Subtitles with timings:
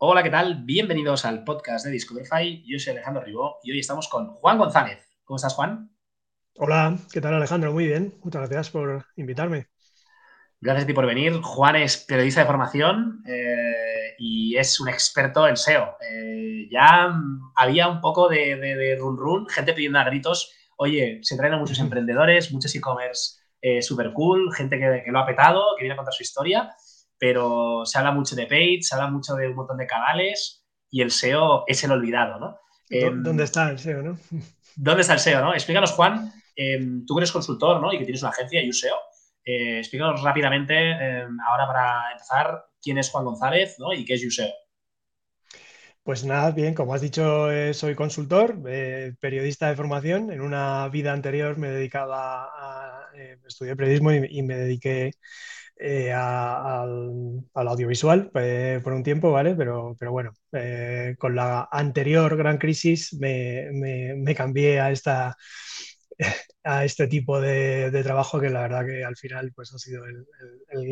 [0.00, 0.62] Hola, ¿qué tal?
[0.62, 2.62] Bienvenidos al podcast de Discoverify.
[2.64, 5.04] Yo soy Alejandro Ribó y hoy estamos con Juan González.
[5.24, 5.90] ¿Cómo estás, Juan?
[6.54, 7.72] Hola, ¿qué tal Alejandro?
[7.72, 9.66] Muy bien, muchas gracias por invitarme.
[10.60, 11.40] Gracias a ti por venir.
[11.42, 15.96] Juan es periodista de formación eh, y es un experto en SEO.
[16.00, 17.12] Eh, ya
[17.56, 21.78] había un poco de, run run, gente pidiendo a gritos, oye, se traen a muchos
[21.80, 25.96] emprendedores, muchos e-commerce eh, super cool, gente que, que, lo ha petado, que viene a
[25.96, 26.72] contar su historia
[27.18, 31.02] pero se habla mucho de paid, se habla mucho de un montón de canales y
[31.02, 32.58] el SEO es el olvidado, ¿no?
[32.90, 34.18] Em, ¿Dónde está el SEO, no?
[34.76, 35.54] ¿Dónde está el SEO, no?
[35.54, 37.92] Explícanos, Juan, em, tú que eres consultor, ¿no?
[37.92, 38.96] Y que tienes una agencia y un SEO.
[39.44, 43.92] Eh, explícanos rápidamente, em, ahora para empezar, quién es Juan González, ¿no?
[43.92, 44.52] Y qué es USEO.
[46.02, 50.30] Pues nada, bien, como has dicho, eh, soy consultor, eh, periodista de formación.
[50.32, 53.10] En una vida anterior me dedicaba a,
[53.46, 55.12] estudiar periodismo y me dediqué
[55.80, 59.54] eh, al, audiovisual eh, por un tiempo, ¿vale?
[59.54, 65.36] Pero, pero bueno, eh, con la anterior gran crisis me, me, cambié a, esta,
[66.64, 70.04] a este tipo de, de, trabajo que la verdad que al final pues ha sido
[70.04, 70.26] el,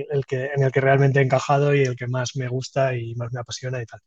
[0.09, 3.17] el, que, en el que realmente he encajado y el que más me gusta y
[3.17, 4.01] más me apasiona y tal.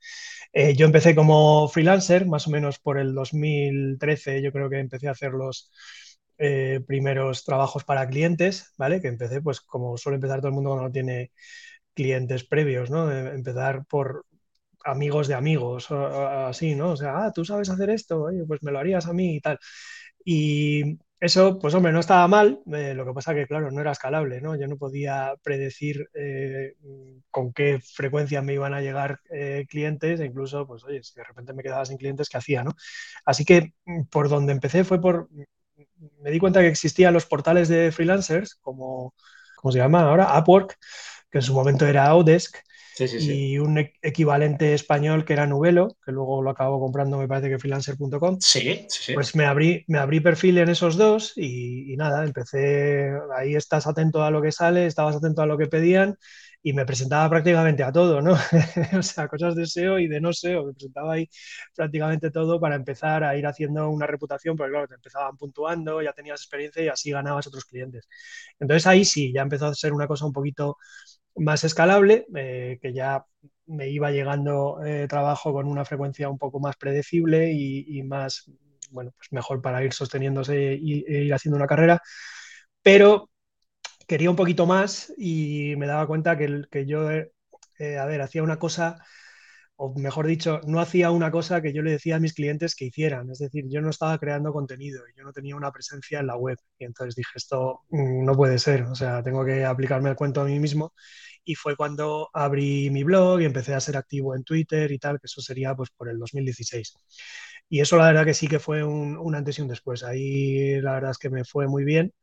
[0.75, 5.11] yo empecé como freelancer, más o menos por el 2013, yo creo que empecé a
[5.11, 5.71] hacer los
[6.39, 9.01] eh, primeros trabajos para clientes, ¿vale?
[9.01, 11.31] Que empecé, pues como suele empezar todo el mundo cuando no tiene
[11.93, 13.11] clientes previos, ¿no?
[13.11, 14.25] empezar por
[14.85, 16.91] amigos de amigos, así, ¿no?
[16.91, 19.41] O sea, ah, tú sabes hacer esto, oye, pues me lo harías a mí y
[19.41, 19.59] tal.
[20.25, 23.91] Y eso, pues hombre, no estaba mal, eh, lo que pasa que, claro, no era
[23.91, 24.55] escalable, ¿no?
[24.57, 26.75] Yo no podía predecir eh,
[27.31, 29.19] con qué frecuencia me iban a llegar
[29.69, 32.73] clientes, e incluso, pues, oye, si de repente me quedaba sin clientes, ¿qué hacía, no?
[33.25, 35.29] Así que mm, por donde empecé fue por
[36.21, 39.13] me di cuenta que existían los portales de freelancers, como,
[39.55, 40.37] ¿cómo se llama ahora?
[40.39, 40.77] Upwork,
[41.31, 42.57] que en su momento era Audesk,
[43.05, 47.49] y un e-, equivalente español que era Nubelo, que luego lo acabo comprando, me parece
[47.49, 48.37] que freelancer.com.
[48.41, 53.11] Sí, sí, Pues me abrí, me abrí perfil en esos dos y, y, nada, empecé,
[53.37, 56.17] ahí estás atento a lo que sale, estabas atento a lo que pedían
[56.61, 58.33] y me presentaba prácticamente a todo, ¿no?
[58.99, 61.29] o sea, cosas de SEO y de no SEO, me presentaba ahí
[61.75, 66.13] prácticamente todo para empezar a ir haciendo una reputación, porque claro, te empezaban puntuando, ya
[66.13, 68.07] tenías experiencia y así ganabas otros clientes.
[68.59, 70.77] Entonces ahí sí, ya empezó a ser una cosa un poquito
[71.35, 73.25] más escalable, eh, que ya
[73.67, 78.51] me iba llegando eh, trabajo con una frecuencia un poco más predecible y, más,
[78.91, 82.01] bueno, pues mejor para ir sosteniéndose e ir haciendo una carrera.
[82.81, 83.29] Pero
[84.09, 88.57] quería un poquito más y me daba cuenta que, yo, eh, a ver, hacía una
[88.57, 88.97] cosa,
[89.77, 92.85] o mejor dicho, no hacía una cosa que yo le decía a mis clientes que
[92.85, 93.29] hicieran.
[93.31, 96.57] Es decir, yo no estaba creando contenido, yo no tenía una presencia en la web.
[96.79, 100.41] Y entonces dije, esto mm, no puede ser, o sea, tengo que aplicarme el cuento
[100.41, 100.93] a mí mismo.
[101.45, 105.19] Y fue cuando abrí mi blog y empecé a ser activo en Twitter y tal,
[105.19, 106.95] que eso sería pues por el 2016.
[107.69, 110.03] Y eso la verdad que sí que fue un, un antes y un después.
[110.03, 112.13] Ahí la verdad es que me fue muy bien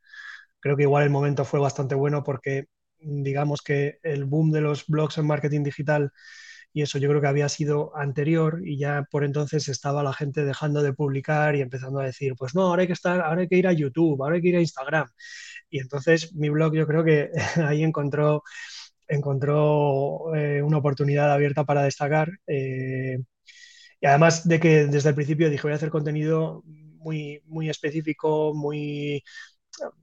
[0.66, 2.66] creo que igual el momento fue bastante bueno porque
[2.98, 6.12] digamos que el boom de los blogs en marketing digital
[6.72, 10.44] y eso yo creo que había sido anterior y ya por entonces estaba la gente
[10.44, 13.48] dejando de publicar y empezando a decir, pues no, ahora hay que estar, ahora hay
[13.48, 15.08] que ir a YouTube, ahora hay que ir a Instagram.
[15.70, 17.30] Y entonces mi blog yo creo que
[17.66, 18.42] ahí encontró,
[19.08, 22.30] encontró eh, una oportunidad abierta para destacar.
[22.46, 23.18] Eh,
[24.00, 28.52] y además de que desde el principio dije, voy a hacer contenido muy, muy específico,
[28.54, 29.22] muy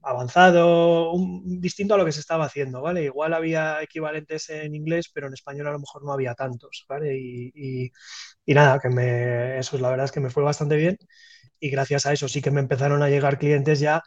[0.02, 1.14] avanzado,
[1.44, 3.04] distinto a lo que se estaba haciendo, ¿vale?
[3.04, 7.16] Igual había equivalentes en inglés, pero en español a lo mejor no había tantos, ¿vale?
[7.18, 7.92] Y,
[8.48, 10.98] nada, que me, eso la verdad es que me fue bastante bien
[11.60, 14.04] y gracias a eso sí que me empezaron a llegar clientes ya,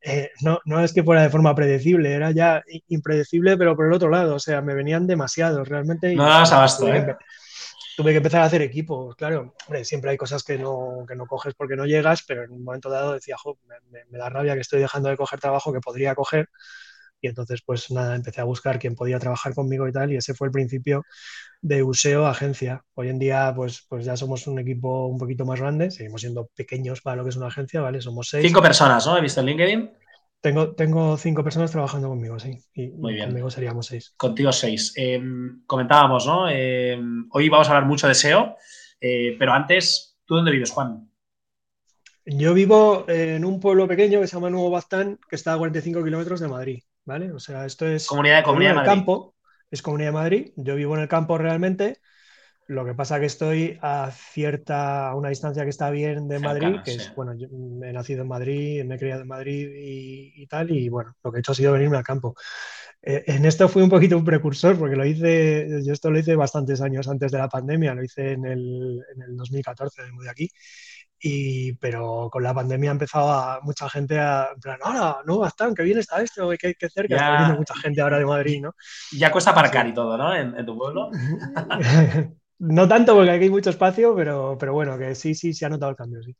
[0.00, 3.92] eh, no, no es que fuera de forma predecible, era ya impredecible, pero por el
[3.92, 6.14] otro lado, o sea, me venían demasiados realmente.
[6.14, 7.16] No dabas abasto, ¿eh?
[7.96, 9.54] Tuve que empezar a hacer equipos, claro.
[9.82, 12.90] siempre hay cosas que no, que no coges porque no llegas, pero en un momento
[12.90, 13.58] dado decía, jo,
[13.90, 16.48] me, da rabia que estoy dejando de coger trabajo que podría coger.
[17.22, 20.12] Y entonces, pues nada, empecé a buscar quién podía trabajar conmigo y tal.
[20.12, 21.04] Y ese fue el principio
[21.62, 22.84] de Useo Agencia.
[22.92, 25.90] Hoy en día, pues, pues ya somos un equipo un poquito más grande.
[25.90, 28.02] Seguimos siendo pequeños para lo que es una agencia, ¿vale?
[28.02, 28.44] Somos seis.
[28.46, 29.16] Cinco personas, ¿no?
[29.16, 29.90] He visto en LinkedIn.
[30.46, 32.56] Tengo, tengo cinco personas trabajando conmigo, sí.
[32.72, 33.30] Y Muy bien.
[33.30, 34.14] Conmigo seríamos seis.
[34.16, 34.92] Contigo seis.
[34.94, 36.48] Em, comentábamos, ¿no?
[36.48, 38.54] Em, hoy vamos a hablar mucho de SEO,
[39.00, 41.10] eh, pero antes, ¿tú dónde vives, Juan?
[42.26, 46.04] Yo vivo en un pueblo pequeño que se llama Nuevo Baztán, que está a 45
[46.04, 47.32] kilómetros de Madrid, ¿vale?
[47.32, 48.06] O sea, esto es...
[48.06, 48.90] Comunidad de Comunidad de Madrid.
[48.92, 49.34] campo,
[49.68, 50.52] es Comunidad de Madrid.
[50.54, 51.98] Yo vivo en el campo realmente
[52.68, 56.80] lo que pasa que estoy a cierta, a una distancia que está bien de Madrid,
[56.84, 60.70] que es, bueno, yo he nacido en Madrid, me he criado en Madrid y, tal,
[60.70, 62.34] y bueno, lo que he hecho ha sido venirme al campo.
[63.02, 66.34] Eh, en esto fui un poquito un precursor, porque lo hice, yo esto lo hice
[66.34, 70.30] bastantes años antes de la pandemia, lo hice en el, en el 2014, me mudé
[70.30, 70.50] aquí.
[71.18, 75.38] Y, pero con la pandemia ha empezado a, mucha gente a, en plan, hola, no,
[75.38, 78.60] Bastán, qué bien está esto, qué, qué cerca, está viniendo mucha gente ahora de Madrid,
[78.60, 78.74] ¿no?
[79.12, 80.34] Ya cuesta aparcar y todo, ¿no?
[80.34, 81.10] En, en tu pueblo.
[82.58, 85.68] no tanto porque aquí hay mucho espacio, pero, pero bueno, que sí, sí, se ha
[85.68, 86.34] notado el cambio, sí.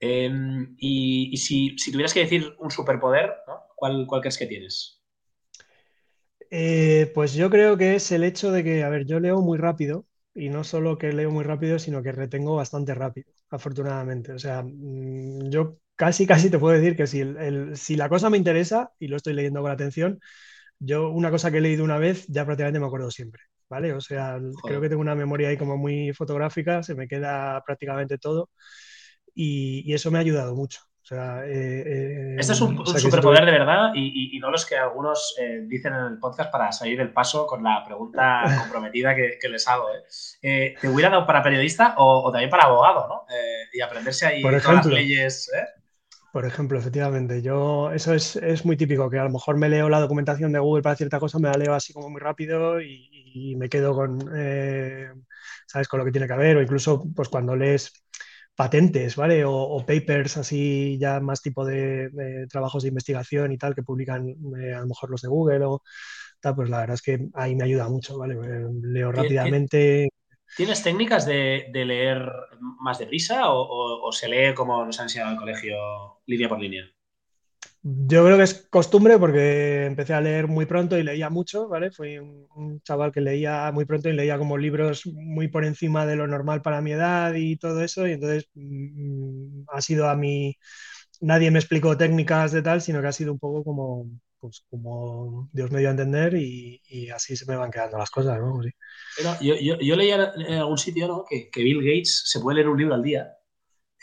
[0.00, 0.30] Eh,
[0.78, 3.60] y, y si, si, tuvieras que decir un superpoder, ¿no?
[3.76, 5.00] ¿Cuál, ¿cuál crees que tienes?
[6.50, 9.58] Eh, pues yo creo que es el hecho de que, a ver, yo leo muy
[9.58, 14.32] rápido y no solo que leo muy rápido, sino que retengo bastante rápido, afortunadamente.
[14.32, 18.30] O sea, mm, yo casi, casi te puedo decir que si, el, si la cosa
[18.30, 20.20] me interesa y lo estoy leyendo con atención,
[20.78, 23.92] yo una cosa que he leído una vez ya prácticamente me acuerdo siempre, ¿vale?
[23.92, 28.18] O sea, creo que tengo una memoria ahí como muy fotográfica, se me queda prácticamente
[28.18, 28.50] todo
[29.34, 30.80] y, y eso me ha ayudado mucho.
[31.04, 34.64] O sea, eh, eh, este es un, un superpoder de verdad y, y, no los
[34.64, 39.14] que algunos eh, dicen en el podcast para salir del paso con la pregunta comprometida
[39.14, 39.84] que, que les hago.
[40.40, 40.74] ¿eh?
[40.80, 43.06] ¿Te hubiera dado para periodista o, o también para abogado?
[43.06, 43.26] ¿no?
[43.70, 45.50] y aprenderse ahí Por todas las leyes.
[46.34, 49.88] Por ejemplo, efectivamente, yo eso es, es, muy típico, que a lo mejor me leo
[49.88, 53.08] la documentación de Google para cierta cosa, me la leo así como muy rápido y,
[53.34, 54.18] y me quedo con,
[55.68, 58.04] ¿sabes?, con lo que tiene que haber, o incluso pues cuando lees
[58.56, 59.44] patentes, ¿vale?
[59.46, 64.28] O, papers así ya más tipo de, de, trabajos de investigación y tal que publican
[64.60, 65.82] eh, a lo mejor los de Google o
[66.40, 68.34] tal, pues la verdad es que ahí me ayuda mucho, ¿vale?
[68.34, 70.08] Eh, leo rápidamente.
[70.56, 72.30] ¿Tienes técnicas de, leer
[72.80, 75.76] más deprisa o, o, se lee como nos han enseñado en el colegio,
[76.26, 76.84] línea por línea?
[77.86, 81.90] Yo creo que es costumbre porque empecé a leer muy pronto y leía mucho, ¿vale?
[81.90, 86.16] Fui un, chaval que leía muy pronto y leía como libros muy por encima de
[86.16, 90.56] lo normal para mi edad y todo eso, y entonces mmm, ha sido a mí,
[91.20, 94.08] nadie me explicó técnicas de tal, sino que ha sido un poco como,
[94.44, 98.10] pues, como Dios me dio a entender y, y así se me van quedando las
[98.10, 98.62] cosas, ¿no?
[98.62, 98.68] Sí.
[99.16, 101.24] Pero yo, yo, yo, leía en algún sitio, ¿no?
[101.26, 103.38] Que, que Bill Gates se puede leer un libro al día.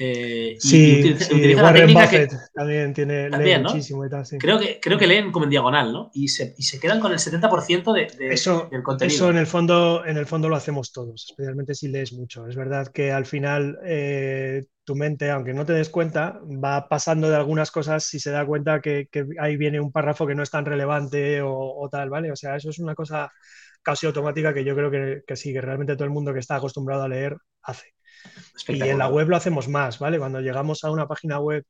[0.04, 3.70] Eh, sí, y utiliza, sí, utiliza Warren técnica Buffett que, también tiene también, ¿no?
[3.70, 4.40] muchísimo y tal, sí.
[4.40, 6.10] creo, que, creo que leen como en diagonal, ¿no?
[6.16, 9.16] Y se, y se quedan con el 70% de, de, eso, del contenido.
[9.16, 12.48] Eso en el, fondo, en el fondo lo hacemos todos, especialmente si lees mucho.
[12.48, 17.30] Es verdad que al final eh, tu mente, aunque no te des cuenta, va pasando
[17.30, 20.42] de algunas cosas si se da cuenta que, que ahí viene un párrafo que no
[20.42, 22.32] es tan relevante o, o, tal, ¿vale?
[22.32, 23.32] O sea, eso es una cosa
[23.84, 26.56] casi automática que yo creo que, que sí, que realmente todo el mundo que está
[26.56, 27.94] acostumbrado a leer hace.
[28.68, 30.20] Y en la web lo hacemos más, ¿vale?
[30.20, 31.66] Cuando llegamos a una página web.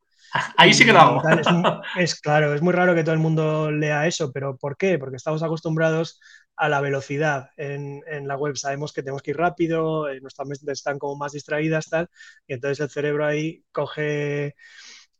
[0.57, 1.21] Ahí sí que lo hago.
[1.21, 1.48] Tal, es,
[2.13, 4.98] es, claro, es muy raro que todo el mundo lea eso, pero ¿por qué?
[4.98, 6.19] Porque estamos acostumbrados
[6.56, 8.56] a la velocidad en, en la web.
[8.56, 12.07] Sabemos que tenemos que ir rápido, eh, nuestras mentes están como más distraídas, tal,
[12.48, 14.56] y entonces el cerebro ahí coge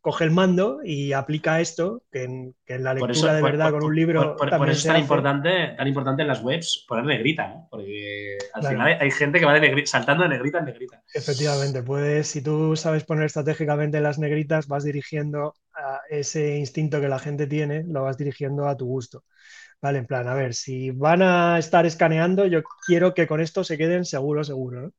[0.02, 3.52] coge el mando y aplica esto, que en, que en la lectura eso, de por,
[3.52, 4.36] verdad por, con un libro.
[4.36, 7.68] Por, por eso es tan importante, tan importante en las webs poner negrita, ¿no?
[7.70, 8.74] Porque al claro.
[8.74, 11.02] final hay, hay, gente que va de negrita, saltando de negrita en negrita.
[11.14, 17.08] Efectivamente, puedes, si tú sabes poner estratégicamente las negritas, vas dirigiendo a ese instinto que
[17.08, 19.22] la gente tiene, lo vas dirigiendo a tu gusto.
[19.80, 23.62] Vale, en plan, a ver, si van a estar escaneando, yo quiero que con esto
[23.62, 24.92] se queden seguro, seguro, ¿no?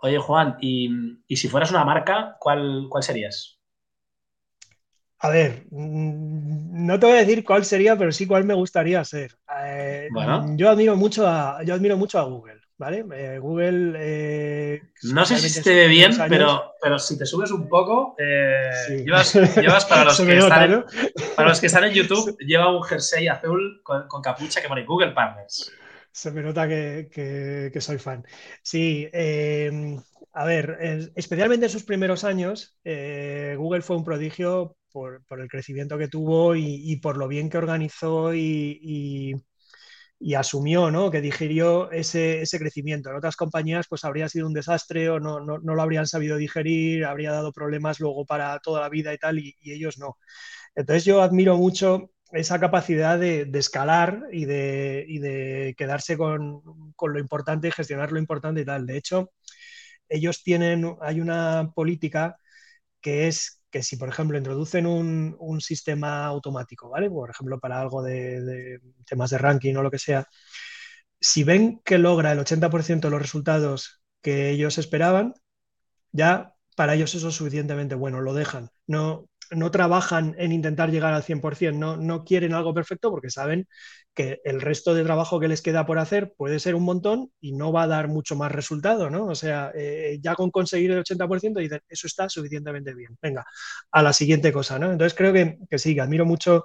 [0.00, 0.88] Oye, Juan, y,
[1.26, 3.57] y si fueras una marca, ¿cuál, cuál serías?
[5.20, 9.04] A ver, mm, no te voy a decir cuál sería, pero sí cuál me gustaría
[9.04, 9.36] ser.
[9.64, 10.54] Eh, bueno.
[10.56, 13.04] Yo admiro mucho a, yo admiro mucho a Google, ¿vale?
[13.14, 13.94] Eh, Google.
[13.98, 18.14] Eh, no sé si se ve bien, pero, pero si te subes un poco,
[18.86, 19.04] sí.
[19.04, 20.84] llevas, llevas, para, los que nota, están, ¿no?
[21.34, 24.84] para los que están en YouTube, lleva un jersey azul con, con capucha que pone
[24.84, 25.72] Google Partners.
[26.12, 28.24] Se me nota que, que, que soy fan.
[28.62, 29.08] Sí,
[30.32, 36.08] a ver, especialmente en sus primeros años, Google fue un prodigio por, el crecimiento que
[36.08, 39.34] tuvo y, por lo bien que organizó y,
[40.36, 41.10] asumió, ¿no?
[41.10, 43.10] que digirió ese, crecimiento.
[43.10, 47.32] En otras compañías pues habría sido un desastre o no, lo habrían sabido digerir, habría
[47.32, 50.18] dado problemas luego para toda la vida y tal, y, ellos no.
[50.74, 57.18] Entonces yo admiro mucho esa capacidad de, escalar y de, de quedarse con, con, lo
[57.20, 58.86] importante y gestionar lo importante y tal.
[58.86, 59.32] De hecho,
[60.08, 62.38] ellos tienen, hay una política
[63.00, 67.10] que es que si, por ejemplo, introducen un, un sistema automático, ¿vale?
[67.10, 70.26] Por ejemplo, para algo de, de, temas de ranking o lo que sea,
[71.20, 75.34] si ven que logra el 80% de los resultados que ellos esperaban,
[76.12, 78.70] ya para ellos eso es suficientemente bueno, lo dejan.
[78.86, 83.66] No, no trabajan en intentar llegar al 100%, no, no quieren algo perfecto porque saben
[84.14, 87.52] que el resto de trabajo que les queda por hacer puede ser un montón y
[87.52, 89.26] no va a dar mucho más resultado, ¿no?
[89.26, 93.44] O sea, eh, ya con conseguir el 80% dicen, eso está suficientemente bien, venga,
[93.92, 94.90] a la siguiente cosa, ¿no?
[94.90, 96.64] Entonces creo que, que sí, que admiro mucho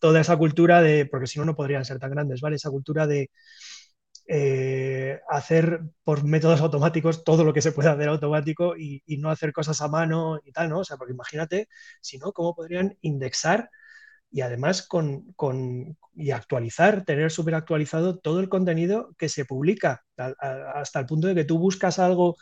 [0.00, 2.56] toda esa cultura de, porque si no, no podrían ser tan grandes, ¿vale?
[2.56, 3.30] Esa cultura de
[4.32, 9.52] eh, hacer por métodos automáticos todo lo que se puede hacer automático y, no hacer
[9.52, 10.78] cosas a mano y tal, ¿no?
[10.80, 11.68] O sea, porque imagínate,
[12.00, 13.70] si no, ¿cómo podrían indexar
[14.30, 15.34] y además con,
[16.14, 21.34] y actualizar, tener súper actualizado todo el contenido que se publica, hasta el punto de
[21.34, 22.36] que tú buscas algo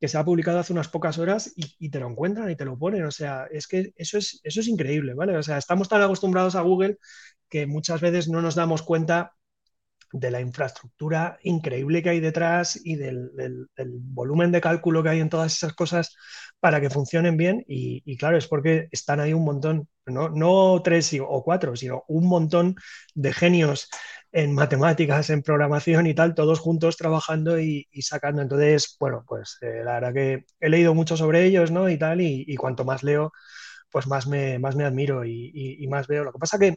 [0.00, 2.78] que se ha publicado hace unas pocas horas y, te lo encuentran y te lo
[2.78, 3.04] ponen.
[3.04, 5.36] O sea, es que eso es, eso es increíble, ¿vale?
[5.36, 6.96] O sea, estamos tan acostumbrados a Google
[7.50, 9.34] que muchas veces no nos damos cuenta
[10.14, 13.32] de la infraestructura increíble que hay detrás y del,
[14.00, 16.14] volumen de cálculo que hay en todas esas cosas
[16.60, 17.64] para que funcionen bien.
[17.66, 22.28] Y, claro, es porque están ahí un montón, no, no tres o cuatro, sino un
[22.28, 22.76] montón
[23.14, 23.88] de genios
[24.30, 28.40] en matemáticas, en programación y tal, todos juntos trabajando y, sacando.
[28.40, 31.88] Entonces, bueno, pues eh, la verdad que he leído mucho sobre ellos, ¿no?
[31.88, 33.32] Y tal, y, cuanto más leo,
[33.90, 36.24] pues más me, más me admiro y, más veo.
[36.24, 36.76] Lo que pasa que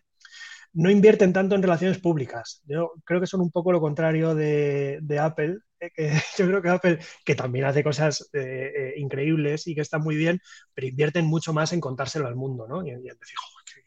[0.78, 2.62] no invierten tanto en relaciones públicas.
[2.68, 5.58] Yo creo que son un poco lo contrario de, Apple.
[5.80, 5.90] Eh,
[6.38, 10.16] yo creo que Apple, que también hace cosas eh, eh, increíbles y que está muy
[10.16, 10.40] bien,
[10.76, 12.86] pero invierten mucho más en contárselo al mundo, ¿no?
[12.86, 13.38] Y, en decir,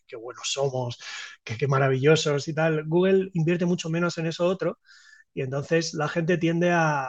[0.04, 0.98] qué, buenos somos,
[1.44, 2.84] qué, maravillosos y tal.
[2.88, 4.80] Google invierte mucho menos en eso otro
[5.32, 7.08] y entonces la gente tiende a,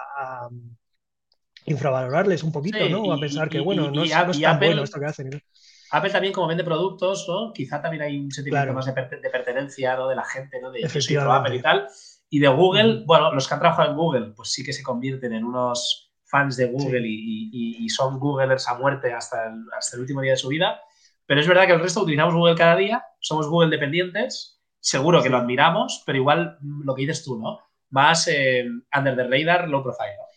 [1.66, 3.02] infravalorarles un poquito, ¿no?
[3.04, 5.44] O a pensar que, bueno, no, es, tan bueno esto que hacen.
[5.92, 7.52] Apple también, como vende productos, ¿no?
[7.54, 10.08] Quizá también hay un sentimiento más de, pertenencia ¿no?
[10.08, 10.72] de la gente, ¿no?
[10.72, 11.88] De Apple y tal.
[12.30, 15.34] Y de Google, bueno, los que han trabajado en Google, pues sí que se convierten
[15.34, 20.22] en unos fans de Google y, son Googlers a muerte hasta el, hasta el último
[20.22, 20.80] día de su vida.
[21.26, 25.30] Pero es verdad que el resto utilizamos Google cada día, somos Google dependientes, seguro que
[25.30, 27.60] lo admiramos, pero igual lo que dices tú, ¿no?
[27.90, 28.66] Más eh,
[28.98, 30.31] under the radar, low profile, ¿no?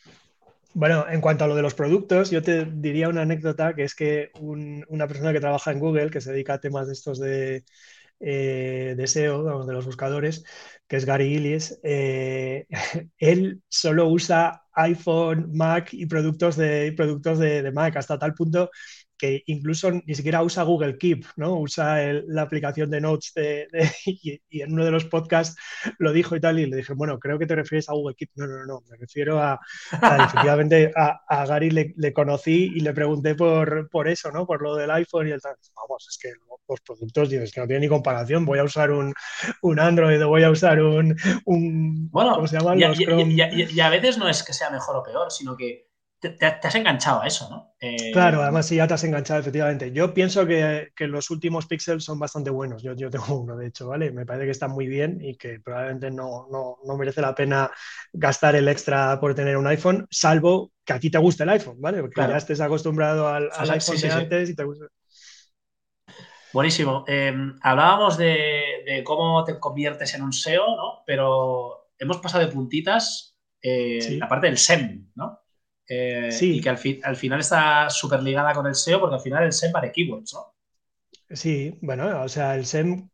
[0.77, 3.95] Bueno, en cuanto a lo de los productos, yo te diría una anécdota que es
[3.95, 7.65] que una persona que trabaja en Google, que se dedica a temas de estos de,
[8.21, 10.45] eh, SEO, de los buscadores,
[10.89, 12.67] que es Gary Illies, eh,
[13.19, 18.71] él solo usa iPhone, Mac y productos de, productos de Mac, hasta tal punto
[19.19, 21.59] que incluso ni siquiera usa Google Keep, ¿no?
[21.59, 23.69] Usa la aplicación de Notes de,
[24.07, 25.57] y, en uno de los podcasts
[25.99, 28.31] lo dijo y tal, y le dije, bueno, creo que te refieres a Google Keep.
[28.37, 29.59] No, no, no, me refiero a,
[29.93, 34.47] efectivamente, a, Gary le, conocí y le pregunté por, por eso, ¿no?
[34.47, 35.57] Por lo del iPhone y el tal.
[35.77, 36.31] Vamos, es que
[36.69, 39.13] los productos, dices que no tiene ni comparación, voy a usar un,
[39.63, 42.75] un Android o voy a usar un, un bueno, ¿cómo se llama?
[42.77, 45.94] y a veces no es que sea mejor o peor, sino que
[46.31, 47.75] te, has enganchado a eso, ¿no?
[47.81, 49.93] Eh, claro, además sí, ya te has enganchado, efectivamente.
[49.93, 52.83] Yo pienso que, los últimos Pixels son bastante buenos.
[52.83, 54.11] Yo, yo, tengo uno, de hecho, ¿vale?
[54.11, 56.49] Me parece que están muy bien y que probablemente no,
[56.99, 57.71] merece la pena
[58.13, 61.81] gastar el extra por tener un iPhone, salvo que a ti te guste el iPhone,
[61.81, 62.01] ¿vale?
[62.01, 64.87] Porque ya estés acostumbrado al, iPhone de antes y te gusta.
[66.55, 67.05] Buenísimo.
[67.09, 71.03] Em, hablábamos de, cómo te conviertes en un SEO, ¿no?
[71.05, 75.44] Pero hemos pasado de puntitas eh, la parte del SEM, ¿no?
[75.89, 76.57] Eh, sí.
[76.57, 79.53] Y que al, al final está súper ligada con el SEO, porque al final el
[79.53, 80.55] SEM vale keywords, ¿no?
[81.31, 83.09] Sí, bueno, o sea, el SEM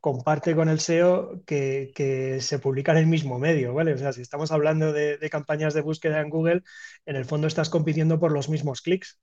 [0.00, 3.94] comparte con el SEO que, se publica en el mismo medio, ¿vale?
[3.94, 6.62] O sea, si estamos hablando de, campañas de búsqueda en Google,
[7.06, 9.18] en el fondo estás compitiendo por los mismos clics.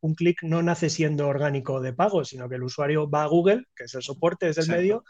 [0.00, 3.64] un clic no nace siendo orgánico de pago, sino que el usuario va a Google,
[3.74, 5.04] que es el soporte, es el medio,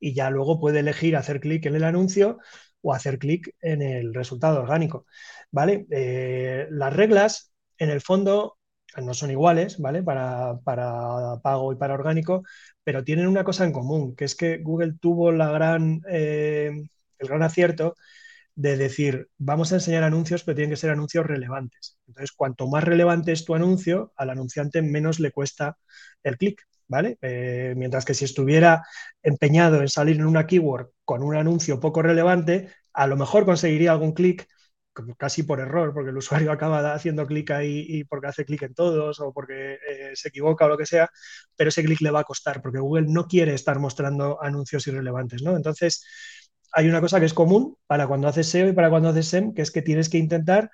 [0.00, 2.38] y ya luego puede elegir hacer clic en el anuncio
[2.82, 5.06] o hacer clic en el resultado orgánico,
[5.54, 5.86] ¿vale?
[5.90, 8.58] Eh, las reglas, en el fondo,
[8.96, 10.02] no son iguales, ¿vale?
[10.02, 10.58] Para,
[11.42, 12.42] pago y para orgánico,
[12.82, 16.72] pero tienen una cosa en común, que es que Google tuvo la gran, eh,
[17.18, 17.94] el gran acierto
[18.56, 21.98] de decir, vamos a enseñar anuncios, pero tienen que ser anuncios relevantes.
[22.08, 25.78] Entonces, cuanto más relevante es tu anuncio, al anunciante menos le cuesta
[26.24, 26.62] el clic.
[26.88, 27.18] ¿vale?
[27.22, 28.82] Eh, mientras que si estuviera
[29.22, 33.92] empeñado en salir en una keyword con un anuncio poco relevante, a lo mejor conseguiría
[33.92, 34.46] algún clic
[35.16, 38.74] casi por error, porque el usuario acaba haciendo clic ahí y porque hace clic en
[38.74, 41.10] todos o porque eh, se equivoca o lo que sea,
[41.56, 45.42] pero ese clic le va a costar porque Google no quiere estar mostrando anuncios irrelevantes,
[45.42, 45.56] ¿no?
[45.56, 46.04] Entonces,
[46.72, 49.54] hay una cosa que es común para cuando haces SEO y para cuando haces SEM,
[49.54, 50.70] que es que tienes que intentar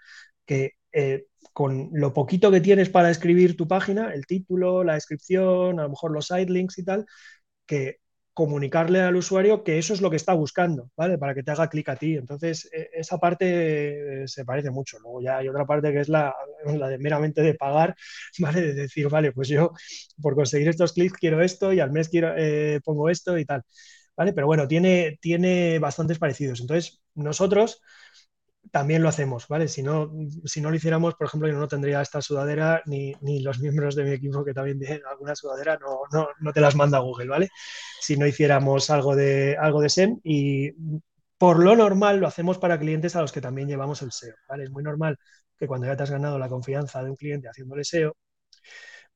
[0.47, 5.79] que eh, con lo poquito que tienes para escribir tu página, el título, la descripción,
[5.79, 7.07] a lo mejor los side links y tal,
[7.67, 7.99] que
[8.41, 11.19] comunicarle al usuario que eso es lo que está buscando, ¿vale?
[11.19, 12.17] Para que te haga clic a ti.
[12.17, 14.99] Entonces, e, esa parte se parece mucho.
[14.99, 17.95] Luego ya hay otra parte que es la, la, de meramente de pagar,
[18.39, 18.63] ¿vale?
[18.63, 19.73] De decir, vale, pues yo
[20.23, 23.63] por conseguir estos clics quiero esto y al mes quiero, eh, pongo esto y tal,
[24.17, 24.33] ¿vale?
[24.33, 26.61] Pero bueno, tiene, tiene bastantes parecidos.
[26.63, 27.83] Entonces, nosotros
[28.71, 29.69] también lo hacemos, ¿vale?
[29.69, 30.11] Si no,
[30.45, 34.05] si no lo hiciéramos, por ejemplo, yo no tendría esta sudadera, ni, los miembros de
[34.05, 37.49] mi equipo que también tienen alguna sudadera, no, no, no, te las manda Google, ¿vale?
[38.01, 40.73] Si no hiciéramos algo de, algo de SEM y
[41.39, 44.65] por lo normal lo hacemos para clientes a los que también llevamos el SEO, ¿vale?
[44.65, 45.19] Es muy normal
[45.57, 48.17] que cuando ya te has ganado la confianza de un cliente haciéndole SEO,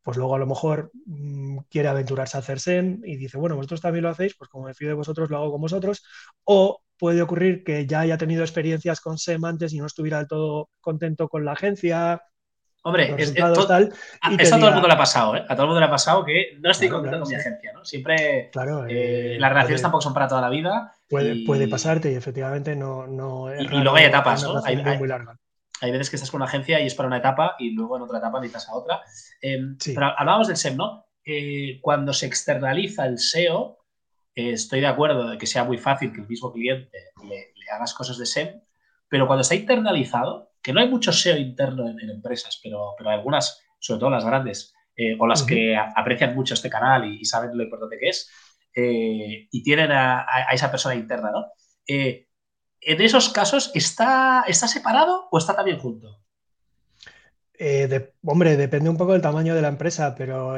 [0.02, 3.80] pues luego a lo mejor mm, quiere aventurarse a hacer SEM y dice, bueno, vosotros
[3.80, 6.04] también lo hacéis, pues como me fío de vosotros, lo hago con vosotros,
[6.44, 10.28] o puede ocurrir que ya haya tenido experiencias con SEM antes y no estuviera del
[10.28, 12.22] todo contento con la agencia.
[12.82, 13.52] Hombre, es, tal,
[14.20, 15.44] a, eso a todo el mundo le ha pasado, ¿eh?
[15.48, 17.82] A todo el mundo le ha pasado que no estoy contento con mi agencia, ¿no?
[17.82, 20.94] Siempre claro, eh, las relaciones tampoco son para toda la vida.
[21.08, 23.06] Puede, puede pasarte y efectivamente no.
[23.06, 24.62] no y, luego hay etapas, ¿no?
[24.62, 25.38] Hay, muy larga.
[25.80, 28.02] hay, veces que estás con una agencia y es para una etapa y luego en
[28.02, 29.00] otra etapa necesitas a otra.
[29.40, 31.06] Em, pero hablábamos del SEM, ¿no?
[31.24, 33.83] Eh, cuando se externaliza el SEO,
[34.34, 36.98] estoy de acuerdo de que sea muy fácil que el mismo cliente
[37.28, 38.60] le, hagas cosas de SEM,
[39.08, 43.62] pero cuando está internalizado, que no hay mucho SEO interno en, empresas, pero, pero algunas,
[43.78, 47.64] sobre todo las grandes, eh, o las que aprecian mucho este canal y, saben lo
[47.64, 48.30] importante que es,
[48.74, 51.46] eh, y tienen a, esa persona interna, ¿no?
[51.86, 52.28] Eh,
[52.80, 56.23] ¿En esos casos está, está separado o está también junto?
[58.22, 60.56] Hombre, depende un poco del tamaño de la empresa, pero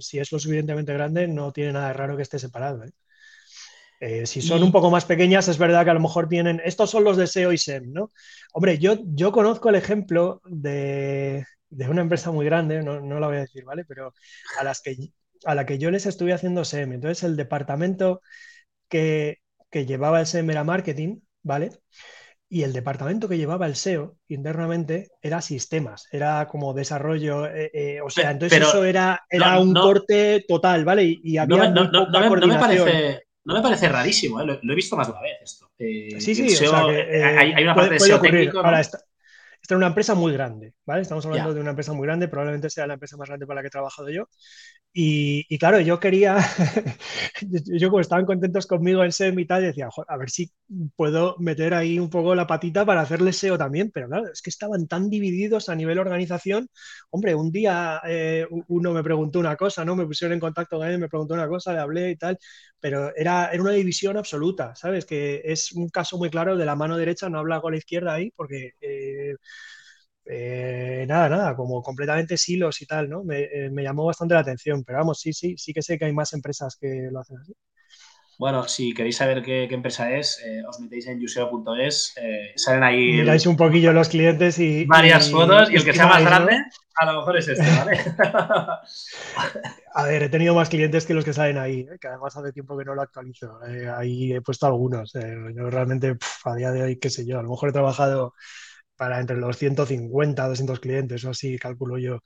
[0.00, 2.84] si es lo suficientemente grande, no tiene nada de raro que esté separado.
[4.06, 6.60] Eh, si son un poco más pequeñas, es verdad que a lo mejor tienen.
[6.62, 8.10] Estos son los de SEO y SEM, ¿no?
[8.52, 13.36] Hombre, yo, yo conozco el ejemplo de, una empresa muy grande, no, no, la voy
[13.36, 13.86] a decir, ¿vale?
[13.86, 14.12] Pero
[14.58, 14.96] a, las que,
[15.46, 16.92] a la que yo les estuve haciendo SEM.
[16.92, 18.20] Entonces, el departamento
[18.88, 19.38] que,
[19.72, 21.70] llevaba el SEM era marketing, ¿vale?
[22.48, 28.00] Y el departamento que llevaba el SEO internamente era sistemas, era como desarrollo, eh, eh,
[28.00, 31.04] o sea, entonces eso era, era un corte total, ¿vale?
[31.04, 34.60] Y, había no, me parece, no me parece rarísimo, ¿eh?
[34.62, 35.70] lo, he visto más de una vez esto.
[35.78, 38.58] Eh, sí, sí, o sea que, eh, hay, una parte de SEO técnico.
[38.58, 39.00] Ahora, esta,
[39.64, 41.00] esta, es una empresa muy grande, ¿vale?
[41.00, 43.62] Estamos hablando de una empresa muy grande, probablemente sea la empresa más grande para la
[43.62, 44.28] que he trabajado yo.
[44.92, 46.36] Y, claro, yo quería,
[47.66, 50.52] yo como estaban contentos conmigo en SEM y tal, decía, a ver si
[50.96, 54.50] puedo meter ahí un poco la patita para hacerle SEO también, pero claro, es que
[54.50, 56.68] estaban tan divididos a nivel organización.
[57.10, 59.96] Hombre, un día eh, uno me preguntó una cosa, ¿no?
[59.96, 62.38] Me pusieron en contacto con él, me preguntó una cosa, le hablé y tal,
[62.78, 65.06] pero era, era una división absoluta, ¿sabes?
[65.06, 68.12] Que es un caso muy claro de la mano derecha, no habla con la izquierda
[68.14, 68.72] ahí, porque...
[68.80, 69.34] Eh,
[70.26, 73.22] eh, nada, nada, como completamente silos y tal, ¿no?
[73.30, 76.12] Eh, me, llamó bastante la atención, pero vamos, sí, sí, sí que sé que hay
[76.12, 77.54] más empresas que lo hacen así.
[78.36, 82.14] Bueno, si queréis saber qué, empresa es, eh, os metéis en yuseo.es,
[82.56, 83.12] salen ahí...
[83.12, 84.86] Miráis un poquillo los clientes y...
[84.86, 86.64] Varias fotos y el que sea más grande,
[86.96, 87.98] a lo mejor es este, ¿vale?
[89.94, 92.76] a ver, he tenido más clientes que los que salen ahí, que además hace tiempo
[92.76, 93.60] que no lo actualizo.
[93.96, 95.12] ahí he puesto algunos.
[95.12, 98.34] yo realmente, a día de hoy, qué sé yo, a lo mejor he trabajado
[98.96, 102.20] para entre los 150, 200 clientes o así, calculo yo.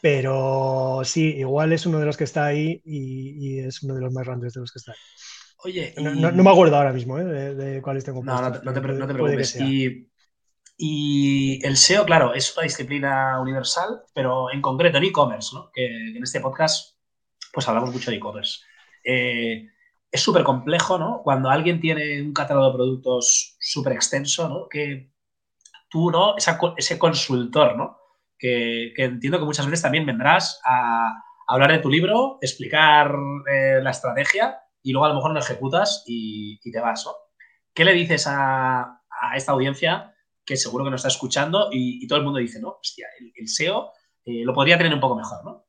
[0.00, 4.12] Pero sí, igual es uno de los que está ahí y, es uno de los
[4.12, 4.98] más grandes de los que está ahí.
[5.64, 7.24] Oye, no, me acuerdo ahora mismo ¿eh?
[7.24, 8.22] de, cuáles tengo.
[8.22, 9.58] No, no, te, preocupes.
[10.80, 15.72] Y, el SEO, claro, es una disciplina universal, pero en concreto en e-commerce, ¿no?
[15.72, 16.98] que, en este podcast
[17.52, 18.60] pues hablamos mucho de e-commerce.
[19.02, 19.68] Eh,
[20.10, 21.22] es súper complejo, ¿no?
[21.22, 24.68] Cuando alguien tiene un catálogo de productos súper extenso, ¿no?
[24.68, 25.10] Que
[25.88, 26.34] tú, ¿no?
[26.36, 27.98] ese consultor, ¿no?
[28.38, 33.14] Que, entiendo que muchas veces también vendrás a, hablar de tu libro, explicar
[33.50, 37.08] eh, la estrategia y luego a lo mejor no ejecutas y, te vas.
[37.72, 39.02] ¿Qué le dices a,
[39.34, 43.06] esta audiencia que seguro que nos está escuchando y, todo el mundo dice, no, hostia,
[43.34, 43.92] el, SEO
[44.24, 45.64] eh, lo podría tener un poco mejor, ¿no?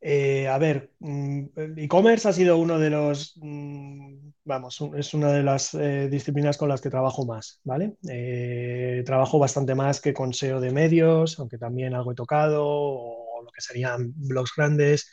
[0.00, 1.44] Eh, a ver, mm,
[1.76, 6.68] e-commerce ha sido uno de los, mm, vamos, es una de las eh, disciplinas con
[6.68, 7.96] las que trabajo más, ¿vale?
[8.08, 13.42] Eh, trabajo bastante más que con SEO de medios, aunque también algo he tocado, o
[13.44, 15.10] lo que serían blogs grandes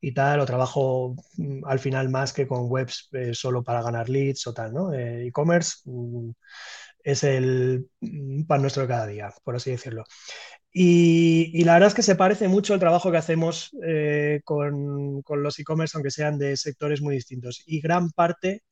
[0.00, 4.46] y tal, o trabajo mm, al final más que con webs solo para ganar leads
[4.46, 4.92] o tal, ¿no?
[4.92, 5.78] E-commerce
[7.06, 7.88] es el
[8.48, 10.04] pan nuestro de cada día, por así decirlo.
[10.72, 15.58] Y, la verdad es que se parece mucho el trabajo que hacemos eh, con, los
[15.60, 17.62] e-commerce, aunque sean de sectores muy distintos.
[17.64, 18.64] Y gran parte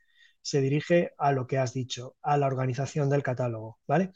[0.42, 3.78] se dirige a lo que has dicho, a la organización del catálogo.
[3.86, 4.10] ¿vale?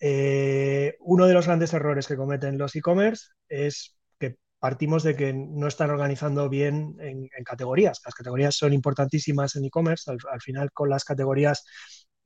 [0.00, 5.32] Eh, uno de los grandes errores que cometen los e-commerce es que partimos de que
[5.34, 8.00] no están organizando bien en, categorías.
[8.04, 10.08] Las categorías son importantísimas en e-commerce.
[10.10, 11.64] Al, final, con las categorías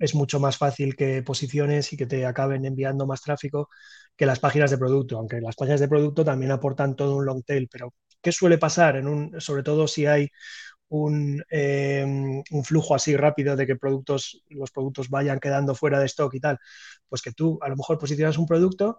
[0.02, 3.68] es mucho más fácil que posiciones y que te acaben enviando más tráfico
[4.16, 7.44] que las páginas de producto, aunque las páginas de producto también aportan todo un long
[7.44, 7.68] tail.
[7.70, 8.96] Pero, ¿qué suele pasar?
[8.96, 10.28] En un, sobre todo si hay
[10.88, 16.06] un, eh, un, flujo así rápido de que productos, los productos vayan quedando fuera de
[16.06, 16.58] stock y tal,
[17.08, 18.98] pues que tú a lo mejor posicionas un producto,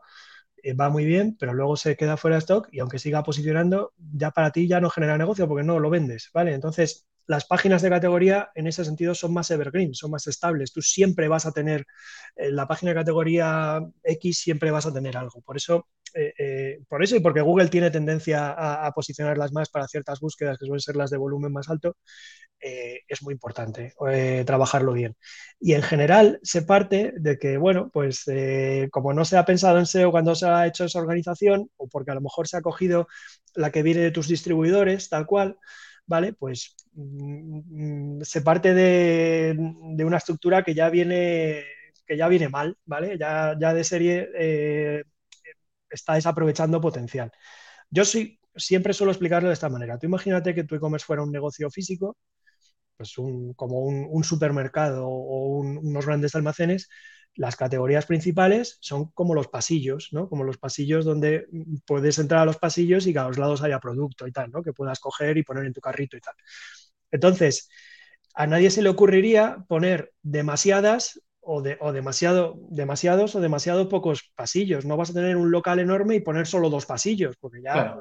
[0.63, 3.94] eh, va muy bien, pero luego se queda fuera de stock y aunque siga posicionando,
[3.98, 6.54] ya para ti ya no genera negocio porque no lo vendes, ¿vale?
[6.54, 10.73] Entonces, las páginas de categoría en ese sentido son más evergreen, son más estables.
[10.73, 11.86] Tú siempre vas a tener,
[12.36, 15.41] en eh, la página de categoría X siempre vas a tener algo.
[15.41, 20.19] Por eso, eh, por eso y porque Google tiene tendencia a, posicionarlas más para ciertas
[20.19, 21.95] búsquedas que suelen ser las de volumen más alto,
[22.65, 25.17] eh, es muy importante eh, trabajarlo bien.
[25.59, 29.79] Y en general se parte de que, bueno, pues eh, como no se ha pensado
[29.79, 32.62] en SEO cuando se ha hecho esa organización, o porque a lo mejor se ha
[32.62, 33.07] cogido
[33.53, 35.57] la que viene de tus distribuidores, tal cual,
[36.06, 36.34] ¿vale?
[36.34, 39.56] Pues mm, se parte de,
[40.06, 41.63] una estructura que ya viene,
[42.06, 43.18] que ya viene mal, ¿vale?
[43.18, 44.30] Ya, ya de serie
[45.89, 47.32] está desaprovechando potencial.
[47.89, 49.98] Yo sí, siempre suelo explicarlo de esta manera.
[50.00, 52.18] Tú imagínate que tu e-commerce fuera un negocio físico
[52.98, 53.16] pues
[53.56, 56.89] como un, supermercado o unos grandes almacenes,
[57.36, 60.30] las categorías principales son como los pasillos, ¿no?
[60.30, 61.48] Como los pasillos donde
[61.86, 64.62] puedes entrar a los pasillos y que a los lados haya producto y tal, ¿no?
[64.62, 66.36] Que puedas coger y poner en tu carrito y tal.
[67.12, 67.69] Entonces,
[68.36, 74.32] a nadie se le ocurriría poner demasiadas o, de, o demasiado, demasiados o demasiado pocos
[74.36, 74.86] pasillos.
[74.86, 77.96] No vas a tener un local enorme y poner solo dos pasillos, porque ya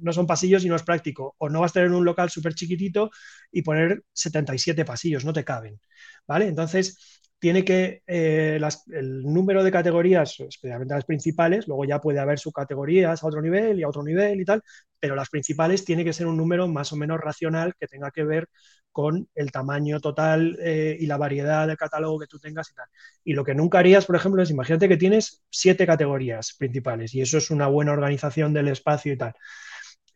[0.00, 1.34] no son pasillos y no es práctico.
[1.38, 3.10] O no vas a tener un local súper chiquitito
[3.50, 5.80] y poner 77 pasillos, no te caben.
[6.26, 6.46] ¿Vale?
[6.46, 8.58] Entonces, tiene que eh,
[8.92, 13.78] el número de categorías, especialmente las principales, luego ya puede haber subcategorías a otro nivel
[13.78, 14.62] y a otro nivel y tal,
[14.98, 18.24] pero las principales tiene que ser un número más o menos racional que tenga que
[18.24, 18.48] ver
[18.94, 22.86] con el tamaño total eh, y la variedad de catálogo que tú tengas y tal.
[23.24, 27.20] Y lo que nunca harías, por ejemplo, es imagínate que tienes siete categorías principales y
[27.20, 29.34] eso es una buena organización del espacio y tal.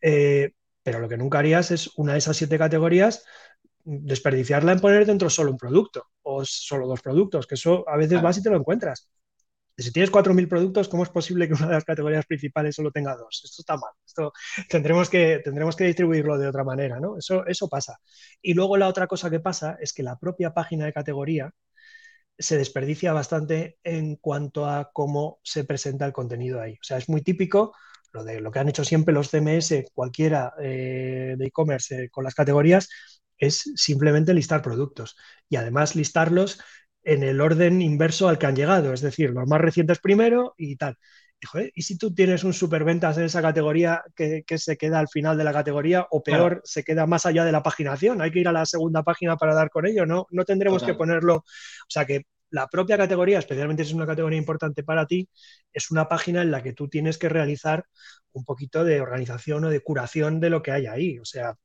[0.01, 0.51] Eh,
[0.81, 3.25] pero lo que nunca harías es una de esas siete categorías
[3.83, 8.21] desperdiciarla en poner dentro solo un producto o solo dos productos, que eso a veces
[8.21, 9.09] vas y te lo encuentras.
[9.77, 13.15] si tienes 4.000 productos, ¿cómo es posible que una de las categorías principales solo tenga
[13.15, 13.41] dos?
[13.45, 13.91] Esto está mal.
[14.05, 14.33] Esto
[14.69, 17.17] tendremos que, tendremos que distribuirlo de otra manera, ¿no?
[17.17, 17.99] Eso, eso pasa.
[18.41, 21.53] Y luego la otra cosa que pasa es que la propia página de categoría
[22.37, 26.73] se desperdicia bastante en cuanto a cómo se presenta el contenido ahí.
[26.73, 27.73] O sea, es muy típico
[28.11, 32.23] lo de lo que han hecho siempre los CMS, cualquiera eh, de e-commerce eh, con
[32.23, 32.89] las categorías,
[33.39, 35.17] es simplemente listar productos
[35.49, 36.59] y además listarlos
[37.03, 40.75] en el orden inverso al que han llegado, es decir, los más recientes primero y
[40.75, 40.97] tal.
[41.73, 45.45] Y, si tú tienes un superventas en esa categoría que, se queda al final de
[45.45, 48.51] la categoría o peor, se queda más allá de la paginación, hay que ir a
[48.51, 50.27] la segunda página para dar con ello, ¿no?
[50.31, 51.43] No tendremos que ponerlo, o
[51.87, 55.29] sea que la propia categoría, especialmente si es una categoría importante para ti,
[55.73, 57.85] es una página en la que tú tienes que realizar
[58.31, 61.19] un poquito de organización o de curación de lo que hay ahí.
[61.19, 61.55] O sea,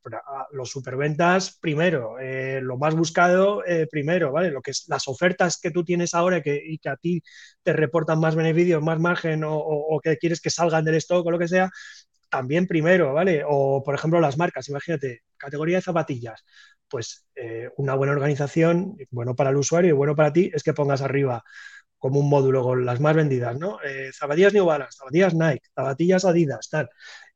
[0.53, 4.51] los superventas primero, eh, lo más buscado eh, primero, ¿vale?
[4.51, 7.23] Lo que es las ofertas que tú tienes ahora y que, a ti
[7.63, 11.39] te reportan más beneficios, más margen o, que quieres que salgan del stock o lo
[11.39, 11.71] que sea,
[12.29, 13.43] también primero, ¿vale?
[13.47, 16.45] O, por ejemplo, las marcas, imagínate, categoría de zapatillas
[16.95, 20.73] pues eh, una buena organización, bueno para el usuario y bueno para ti, es que
[20.73, 21.43] pongas arriba
[21.99, 23.79] como un módulo con las más vendidas, ¿no?
[23.83, 26.89] Eh, zapatillas New Balance, zapatillas Nike, zapatillas Adidas, tal.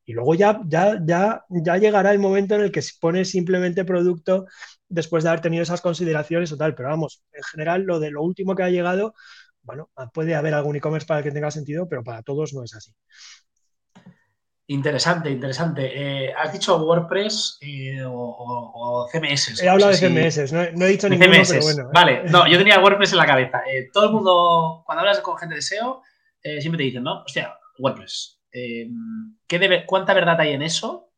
[0.04, 3.84] Y luego ya, ya, ya, ya llegará el momento en el que se pone simplemente
[3.84, 4.46] producto
[4.88, 6.76] después de haber tenido esas consideraciones o tal.
[6.76, 9.12] Pero vamos, en general, lo de lo último que ha llegado,
[9.62, 12.76] bueno, puede haber algún e-commerce para el que tenga sentido, pero para todos no es
[12.76, 12.92] así.
[14.70, 15.90] Interesante, interesante.
[15.94, 19.62] Eh, has dicho WordPress eh, o, CMS.
[19.62, 21.50] He hablado de CMS, no, he dicho ninguno, CMS.
[21.50, 21.90] pero bueno.
[21.94, 23.62] Vale, no, yo tenía WordPress en la cabeza.
[23.66, 26.02] Eh, todo el mundo, cuando hablas con gente de SEO,
[26.42, 27.22] siempre te dicen, ¿no?
[27.22, 28.42] Hostia, WordPress.
[28.52, 31.12] ¿qué debe, ¿Cuánta verdad hay en eso?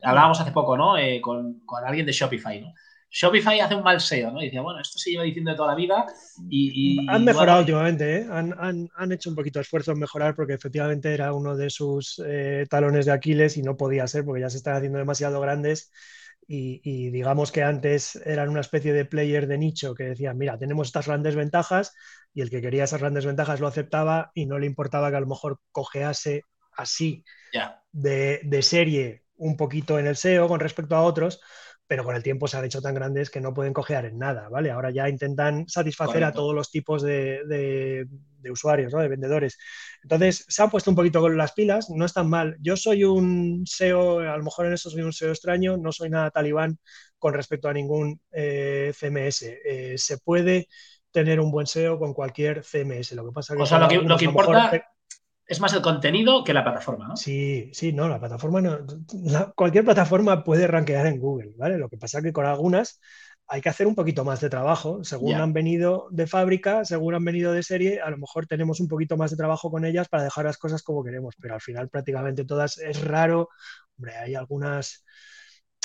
[0.00, 0.94] hablábamos hace poco, ¿no?
[1.20, 2.72] Con, con, alguien de Shopify, ¿no?
[3.12, 4.40] Shopify hace un mal SEO, ¿no?
[4.40, 6.06] Y decía, bueno, esto se lleva diciendo de toda la vida
[6.48, 7.06] y...
[7.08, 8.26] han mejorado últimamente, ¿eh?
[8.30, 12.66] Han, hecho un poquito de esfuerzo en mejorar porque efectivamente era uno de sus eh,
[12.70, 15.92] talones de Aquiles y no podía ser porque ya se están haciendo demasiado grandes
[16.48, 20.88] y, digamos que antes eran una especie de player de nicho que decían, mira, tenemos
[20.88, 21.94] estas grandes ventajas
[22.34, 25.20] y el que quería esas grandes ventajas lo aceptaba y no le importaba que a
[25.20, 26.44] lo mejor cojease
[26.76, 27.24] así
[27.92, 31.40] de, de serie un poquito en el SEO con respecto a otros
[31.92, 34.48] pero con el tiempo se han hecho tan grandes que no pueden cojear en nada,
[34.48, 34.70] ¿vale?
[34.70, 38.08] Ahora ya intentan satisfacer a todos los tipos de,
[38.50, 39.00] usuarios, ¿no?
[39.00, 39.58] De vendedores.
[40.02, 42.56] Entonces, se han puesto un poquito con las pilas, no están mal.
[42.62, 46.08] Yo soy un SEO, a lo mejor en eso soy un SEO extraño, no soy
[46.08, 46.78] nada talibán
[47.18, 49.42] con respecto a ningún eh, CMS.
[49.42, 50.68] Eh, se puede
[51.10, 53.12] tener un buen SEO con cualquier CMS.
[53.12, 54.82] Lo que pasa que o sea, lo que, importa
[55.46, 57.16] es más el contenido que la plataforma, ¿no?
[57.16, 58.78] Sí, sí, no, la plataforma no.
[59.54, 61.78] cualquier plataforma puede rankear en Google, ¿vale?
[61.78, 63.00] Lo que pasa es que con algunas
[63.48, 65.04] hay que hacer un poquito más de trabajo.
[65.04, 68.88] Según han venido de fábrica, según han venido de serie, a lo mejor tenemos un
[68.88, 71.88] poquito más de trabajo con ellas para dejar las cosas como queremos, pero al final
[71.88, 73.50] prácticamente todas es raro.
[73.98, 75.04] Hombre, hay algunas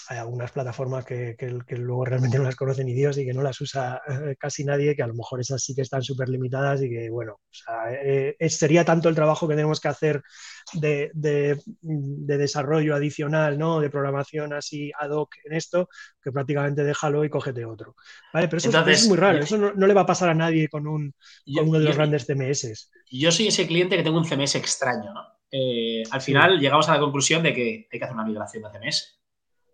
[0.09, 1.35] hay algunas plataformas que,
[1.69, 4.95] luego realmente no las conocen ni Dios y que no las usa eh, casi nadie,
[4.95, 7.41] que a lo mejor esas sí que están súper limitadas y que, bueno,
[7.89, 10.23] eh, eh, sería tanto el trabajo que tenemos que hacer
[10.73, 11.11] de,
[11.83, 13.79] desarrollo adicional, ¿no?
[13.81, 15.89] De programación así ad hoc en esto,
[16.21, 17.95] que prácticamente déjalo y cógete otro.
[18.33, 18.47] ¿Vale?
[18.47, 21.13] Pero eso, es muy raro, eso no, le va a pasar a nadie con, un,
[21.45, 22.91] uno de los grandes CMS.
[23.11, 25.21] Yo soy ese cliente que tengo un CMS extraño, ¿no?
[26.11, 29.16] al final llegamos a la conclusión de que hay que hacer una migración de CMS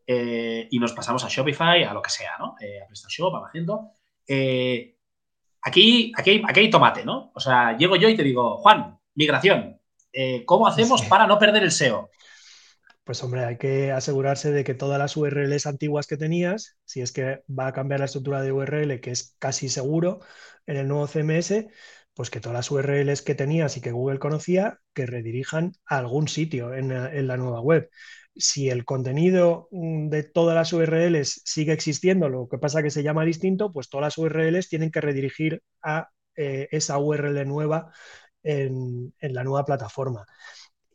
[0.06, 2.56] eh, y nos pasamos a Shopify, a lo que sea, ¿no?
[2.60, 3.92] Eh, a PrestaShop, a Magento.
[4.28, 4.98] Eh,
[5.62, 7.32] aquí, aquí, aquí hay tomate, ¿no?
[7.34, 9.80] O sea, llego yo y te digo, Juan, migración,
[10.46, 12.10] ¿cómo hacemos para no perder el SEO?
[13.04, 17.12] Pues hombre, hay que asegurarse de que todas las URLs antiguas que tenías, si es
[17.12, 20.22] que va a cambiar la estructura de URL, que es casi seguro
[20.68, 21.66] en el nuevo CMS,
[22.14, 26.28] pues que todas las URLs que tenías y que Google conocía, que redirijan a algún
[26.28, 27.90] sitio en, en la nueva web
[28.36, 33.04] si el contenido mm, de todas las URLs sigue existiendo, lo que pasa que se
[33.04, 37.92] llama distinto, pues todas las URLs tienen que redirigir a eh, esa URL nueva
[38.44, 40.26] en, la nueva plataforma.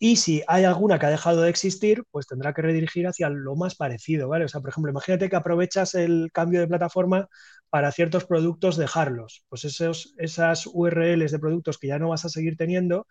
[0.00, 3.56] Y si hay alguna que ha dejado de existir, pues tendrá que redirigir hacia lo
[3.56, 4.44] más parecido, ¿vale?
[4.44, 7.28] O sea, por ejemplo, imagínate que aprovechas el cambio de plataforma
[7.70, 9.44] para ciertos productos dejarlos.
[9.48, 13.06] Pues esos, esas URLs de productos que ya no vas a seguir teniendo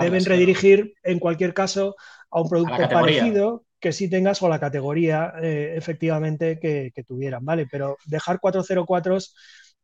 [0.00, 1.96] deben redirigir en cualquier caso
[2.30, 7.66] a un producto parecido que sí tengas o la categoría eh, efectivamente que, tuvieran, ¿vale?
[7.70, 9.18] Pero dejar 404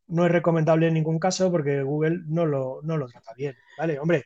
[0.07, 3.99] no es recomendable en ningún caso porque Google no lo, no lo trata bien, ¿vale?
[3.99, 4.25] Hombre,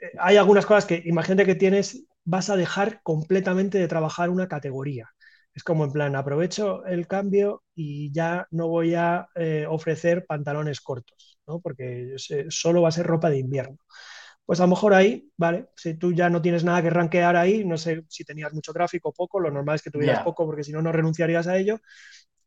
[0.00, 4.46] eh, hay algunas cosas que imagínate que tienes, vas a dejar completamente de trabajar una
[4.46, 5.10] categoría.
[5.54, 10.80] Es como en plan, aprovecho el cambio y ya no voy a eh, ofrecer pantalones
[10.80, 11.60] cortos, ¿no?
[11.60, 12.16] Porque
[12.48, 13.78] solo va a ser ropa de invierno.
[14.44, 15.68] Pues a lo mejor ahí, ¿vale?
[15.76, 19.10] Si tú ya no tienes nada que rankear ahí, no sé si tenías mucho tráfico
[19.10, 21.78] o poco, lo normal es que tuvieras poco porque si no, no renunciarías a ello.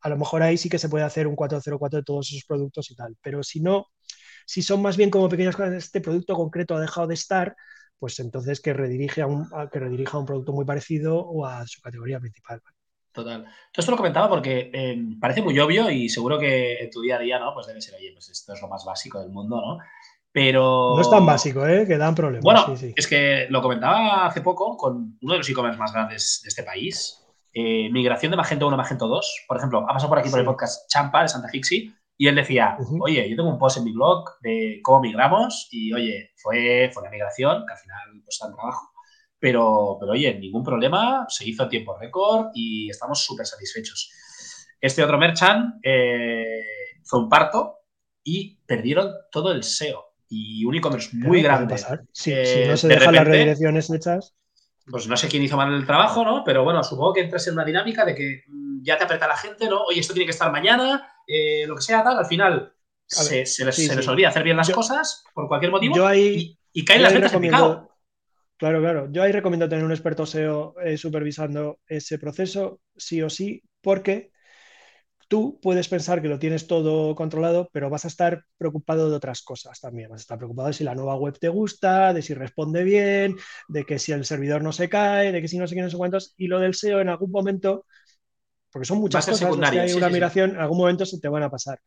[0.02, 2.91] A lo mejor ahí sí que se puede hacer un 404 de todos esos productos
[2.91, 3.15] y tal.
[3.22, 3.88] Pero si no,
[4.46, 7.56] si son más bien como pequeñas cosas, este producto concreto ha dejado de estar,
[8.00, 11.65] pues entonces que redirige a un, que redirija a un producto muy parecido o a
[11.67, 12.62] su categoría principal.
[13.18, 13.42] Total.
[13.44, 17.16] Todo esto lo comentaba porque eh, parece muy obvio y seguro que en tu día
[17.16, 17.52] a día, ¿no?
[17.52, 19.80] Pues debe ser, oye, pues esto es lo más básico del mundo, ¿no?
[20.32, 20.94] Pero...
[20.96, 21.88] No es tan básico, ¿eh?
[21.88, 22.44] Que dan problemas.
[22.44, 26.50] Bueno, es que lo comentaba hace poco con uno de los e-commerce más grandes de
[26.50, 27.26] este país.
[27.52, 29.46] Eh, migración de Magento 1 a Magento 2.
[29.48, 32.36] Por ejemplo, ha pasado por aquí por el podcast Champa de Santa Fixi y él
[32.36, 36.92] decía, oye, yo tengo un post en mi blog de cómo migramos y, oye, fue,
[36.94, 38.92] fue una migración que al final pues está en trabajo.
[39.39, 44.12] Pero, pero, oye, ningún problema, se hizo a tiempo récord y estamos súper satisfechos.
[44.82, 46.63] Este otro merchant eh,
[47.04, 47.80] fue un parto
[48.23, 51.78] y perdieron todo el SEO y un e-commerce muy grande.
[52.12, 52.34] Si,
[52.67, 54.36] no se dejan las redirecciones hechas.
[54.89, 56.43] Pues no sé quién hizo mal el trabajo, ¿no?
[56.45, 59.36] Pero bueno, supongo que entras en una dinámica de que mm, ya te aprieta la
[59.36, 59.84] gente, ¿no?
[59.84, 62.17] Oye, esto tiene que estar mañana, eh, lo que sea, tal.
[62.17, 62.73] Al final
[63.06, 67.34] se, les, olvida hacer bien las cosas por cualquier motivo y, y, caen las ventas
[67.34, 67.97] en picado.
[68.58, 69.08] Claro, claro.
[69.12, 74.32] Yo ahí recomiendo tener un experto SEO eh, supervisando ese proceso, sí o sí, porque
[75.30, 79.41] Tú puedes pensar que lo tienes todo controlado, pero vas a estar preocupado de otras
[79.41, 80.10] cosas también.
[80.10, 83.36] Vas a estar preocupado de si la nueva web te gusta, de si responde bien,
[83.67, 85.89] de que si el servidor no se cae, de que si no sé qué, no
[85.89, 86.34] sé cuántos.
[86.38, 87.86] Y lo del SEO en algún momento,
[88.72, 91.52] porque son muchas cosas, si hay una migración, en algún momento se te van a
[91.52, 91.80] pasar.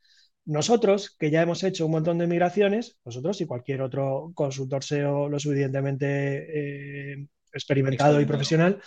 [0.45, 5.29] Nosotros, que ya hemos hecho un montón de migraciones, nosotros y cualquier otro consultor SEO
[5.29, 8.83] lo suficientemente eh, experimentado y profesional,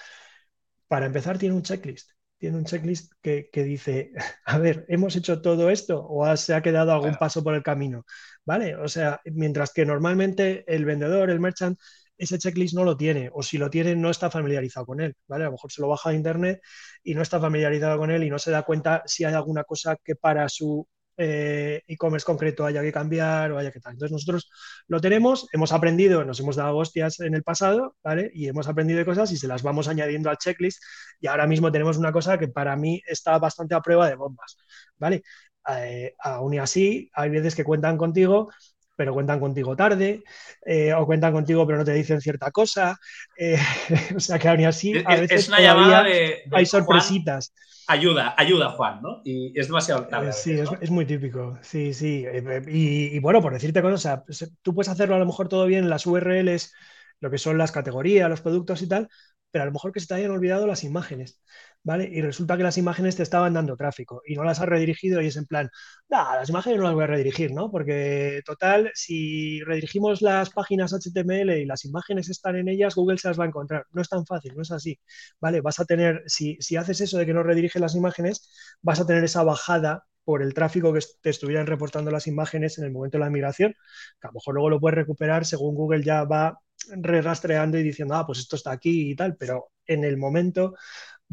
[0.88, 2.12] para empezar tiene un checklist
[2.44, 4.12] tiene un checklist que, dice,
[4.46, 8.06] a ver, ¿hemos hecho todo esto o se ha quedado algún paso por el camino?
[8.44, 8.76] ¿Vale?
[8.76, 11.80] O sea, mientras que normalmente el vendedor, el merchant,
[12.18, 15.46] ese checklist no lo tiene, o si lo tiene, no está familiarizado con él, ¿vale?
[15.46, 16.62] A lo mejor se lo baja de internet
[17.02, 19.96] y no está familiarizado con él y no se da cuenta si hay alguna cosa
[20.04, 20.86] que para su
[21.18, 23.94] e-commerce concreto haya que cambiar o haya que tal.
[23.94, 24.50] Entonces nosotros
[24.88, 28.32] lo tenemos, hemos aprendido, nos hemos dado hostias en el pasado, ¿vale?
[28.34, 30.82] Y hemos aprendido de cosas y se las vamos añadiendo al checklist
[31.20, 34.58] y ahora mismo tenemos una cosa que para mí está bastante a prueba de bombas,
[34.98, 35.24] ¿vale?
[35.70, 38.50] Eh, aún y así, hay veces que cuentan contigo
[38.96, 40.24] pero cuentan contigo tarde,
[40.66, 42.98] eh, o cuentan contigo pero no te dicen cierta cosa.
[43.38, 43.58] Eh,
[44.16, 47.54] o sea que aún así, a veces es una llamada de, hay sorpresitas
[47.88, 49.22] ayuda, ayuda Juan, ¿no?
[49.24, 50.30] Y es demasiado clave.
[50.30, 51.58] Eh, sí, es, muy típico.
[51.62, 52.26] Sí, sí.
[52.26, 55.84] Eh, y, bueno, por decirte cosas, pues, tú puedes hacerlo a lo mejor todo bien
[55.84, 56.74] en las URLs,
[57.20, 59.10] lo que son las categorías, los productos y tal,
[59.52, 61.42] pero a lo mejor que se te hayan olvidado las imágenes.
[61.84, 62.10] ¿Vale?
[62.12, 65.28] Y resulta que las imágenes te estaban dando tráfico y no las has redirigido y
[65.28, 65.70] es en plan,
[66.10, 67.72] las imágenes no las voy a redirigir, ¿no?
[67.72, 73.28] Porque total, si redirigimos las páginas HTML y las imágenes están en ellas, Google se
[73.28, 73.86] las va a encontrar.
[73.92, 75.00] No es tan fácil, no es así,
[75.40, 75.62] ¿vale?
[75.62, 78.50] Vas a tener, si, si haces eso de que no rediriges las imágenes,
[78.82, 82.86] vas a tener esa bajada por el tráfico que te estuvieran reportando las imágenes en
[82.86, 83.74] el momento de la migración,
[84.22, 86.58] que a lo mejor luego lo puedes recuperar según Google ya va
[86.90, 90.76] re rastreando y diciendo, ah, pues esto está aquí y tal, pero en el momento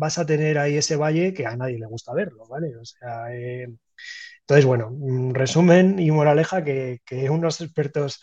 [0.01, 2.75] vas a tener ahí ese valle que a nadie le gusta verlo, ¿vale?
[2.77, 3.69] O sea, eh,
[4.41, 4.91] entonces, bueno,
[5.33, 8.23] resumen y moraleja que, que unos expertos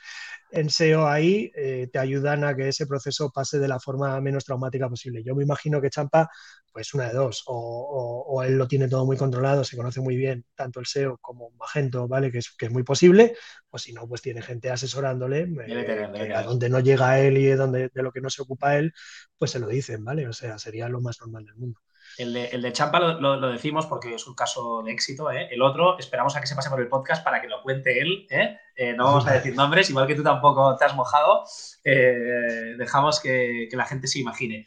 [0.51, 4.45] en SEO ahí eh, te ayudan a que ese proceso pase de la forma menos
[4.45, 5.23] traumática posible.
[5.23, 6.29] Yo me imagino que Champa,
[6.77, 10.45] pues una de dos, o, él lo tiene todo muy controlado, se conoce muy bien
[10.53, 12.31] tanto el SEO como Magento, ¿vale?
[12.31, 13.35] Que es, que es muy posible,
[13.71, 17.89] o si no, pues tiene gente asesorándole, eh, a donde no llega él y donde,
[17.91, 18.93] de lo que no se ocupa él,
[19.39, 20.27] pues se lo dicen, ¿vale?
[20.27, 21.79] O sea, sería lo más normal del mundo.
[22.17, 25.31] El de, el de Champa lo, decimos porque es un caso de éxito.
[25.31, 25.49] ¿eh?
[25.51, 28.27] El otro, esperamos a que se pase por el podcast para que lo cuente él.
[28.29, 28.57] ¿eh?
[28.75, 31.43] Eh, no vamos a decir nombres, igual que tú tampoco te has mojado.
[31.83, 34.65] dejamos que, la gente se imagine.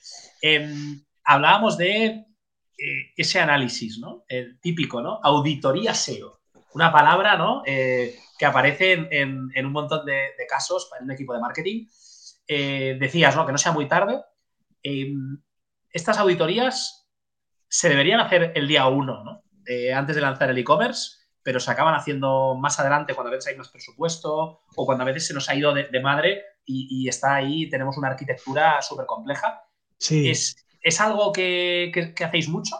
[1.24, 2.26] Hablábamos de
[3.16, 4.24] ese análisis, ¿no?
[4.28, 5.20] El típico, ¿no?
[5.22, 6.40] Auditoría SEO.
[6.72, 7.62] Una palabra, ¿no?
[7.64, 11.86] que aparece en, un montón de, de, casos en un equipo de marketing.
[12.46, 13.44] decías, ¿no?
[13.44, 14.20] Que no sea muy tarde.
[15.92, 17.00] Estas auditorías
[17.68, 19.42] se deberían hacer el día uno, ¿no?
[19.66, 23.52] Eh, antes de lanzar el e-commerce, pero se acaban haciendo más adelante cuando a veces
[23.52, 27.36] hay más presupuesto o cuando a veces se nos ha ido de, madre y, está
[27.36, 29.62] ahí, tenemos una arquitectura súper compleja.
[29.98, 30.30] Sí.
[30.30, 30.56] ¿Es,
[31.00, 31.92] algo que
[32.24, 32.76] hacéis mucho?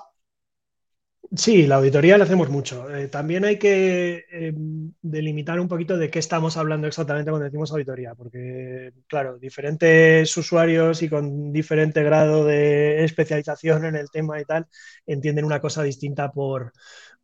[1.36, 2.90] Sí, la auditoría la hacemos mucho.
[2.92, 4.52] Eh, también hay que eh,
[5.00, 11.02] delimitar un poquito de qué estamos hablando exactamente cuando decimos auditoría, porque, claro, diferentes usuarios
[11.02, 14.66] y con diferente grado de especialización en el tema y tal,
[15.06, 16.72] entienden una cosa distinta por,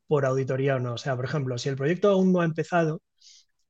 [0.06, 0.94] por auditoría o no.
[0.94, 3.02] O sea, por ejemplo, si el proyecto aún no ha empezado,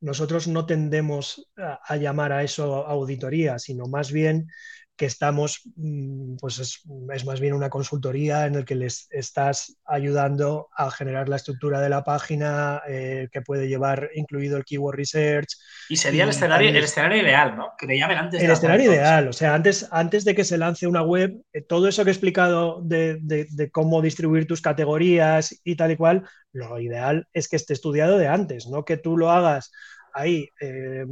[0.00, 4.48] nosotros no tendemos a llamar a eso auditoría, sino más bien
[4.96, 6.86] que estamos, mm, pues es,
[7.24, 11.90] más bien una consultoría en el que les estás ayudando a generar la estructura de
[11.90, 15.48] la página eh, que puede llevar incluido el keyword research.
[15.90, 17.72] Y sería el, escenario, el escenario ideal, ¿no?
[17.76, 18.42] Que llamen antes.
[18.42, 21.88] El escenario ideal, o sea, antes, antes de que se lance una web, eh, todo
[21.88, 26.80] eso que he explicado de, de, cómo distribuir tus categorías y tal y cual, lo
[26.80, 29.70] ideal es que esté estudiado de antes, no que tú lo hagas
[30.14, 31.04] ahí eh,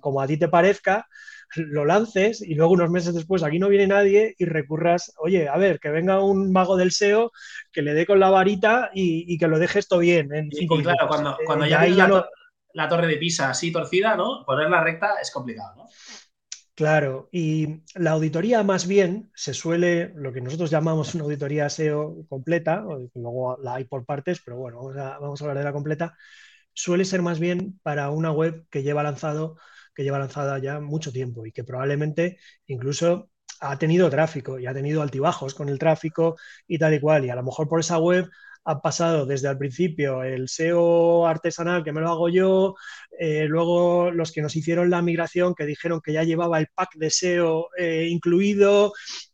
[0.00, 1.08] como a ti te parezca
[1.56, 5.56] lo lances y luego unos meses después aquí no viene nadie y recurras, oye, a
[5.56, 7.32] ver, que venga un mago del SEO
[7.72, 11.08] que le dé con la varita y, que lo deje esto bien en y, claro,
[11.08, 14.44] cuando, eh, cuando ya, hay la, torre de Pisa así torcida, ¿no?
[14.46, 15.88] Ponerla recta es complicado, ¿no?
[16.74, 22.24] Claro, y la auditoría más bien se suele, lo que nosotros llamamos una auditoría SEO
[22.26, 22.82] completa,
[23.14, 26.16] luego la hay por partes, pero bueno, vamos a, vamos a hablar de la completa,
[26.72, 29.56] suele ser más bien para una web que lleva lanzado
[29.94, 34.74] que lleva lanzada ya mucho tiempo y que probablemente incluso ha tenido tráfico y ha
[34.74, 37.24] tenido altibajos con el tráfico y tal y cual.
[37.24, 38.28] Y a lo mejor por esa web
[38.64, 42.74] ha pasado desde el principio el SEO artesanal que me lo hago yo,
[43.18, 46.94] eh, luego los que nos hicieron la migración que dijeron que ya llevaba el pack
[46.96, 48.92] de SEO eh, incluido,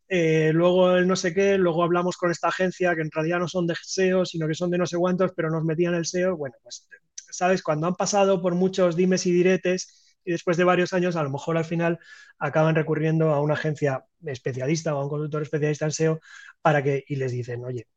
[0.08, 3.48] eh, luego el no sé qué, luego hablamos con esta agencia que en realidad no
[3.48, 6.36] son de SEO, sino que son de no sé cuántos, pero nos metían el SEO.
[6.36, 6.88] Bueno, pues,
[7.30, 7.62] ¿sabes?
[7.62, 11.30] Cuando han pasado por muchos dimes y diretes, y después de varios años a lo
[11.30, 11.98] mejor al final
[12.38, 16.20] acaban recurriendo a una agencia especialista o a un consultor especialista en SEO
[16.62, 17.88] para que y les dicen, oye,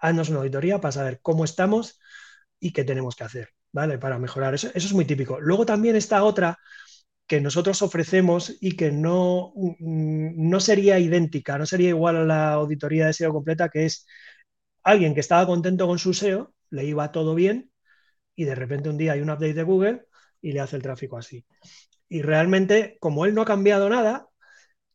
[0.00, 2.00] haznos una auditoría para saber cómo estamos
[2.60, 3.98] y qué tenemos que hacer, ¿vale?
[3.98, 4.54] Para mejorar.
[4.54, 5.40] Eso, eso es muy típico.
[5.40, 6.58] Luego también está otra
[7.26, 12.52] que nosotros ofrecemos y que no, mm, no sería idéntica, no sería igual a la
[12.54, 14.06] auditoría de SEO completa, que es
[14.82, 17.70] alguien que estaba contento con su SEO, le iba todo bien
[18.36, 20.06] y de repente un día hay un update de Google
[20.40, 21.44] y le hace el tráfico así.
[22.08, 24.28] Y realmente, como él no ha cambiado nada,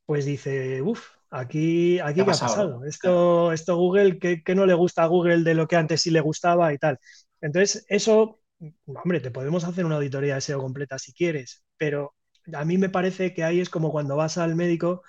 [0.06, 2.86] pues dice, uff, aquí, aquí ¿qué ha pasado?
[2.86, 6.22] Esto, esto Google, ¿qué, no le gusta a Google de lo que antes sí le
[6.22, 7.00] gustaba y tal?
[7.42, 8.40] Entonces, eso
[8.86, 12.16] hombre, te podemos hacer una auditoría de SEO completa si quieres, pero
[12.54, 15.04] a mí me parece que ahí es como cuando vas al médico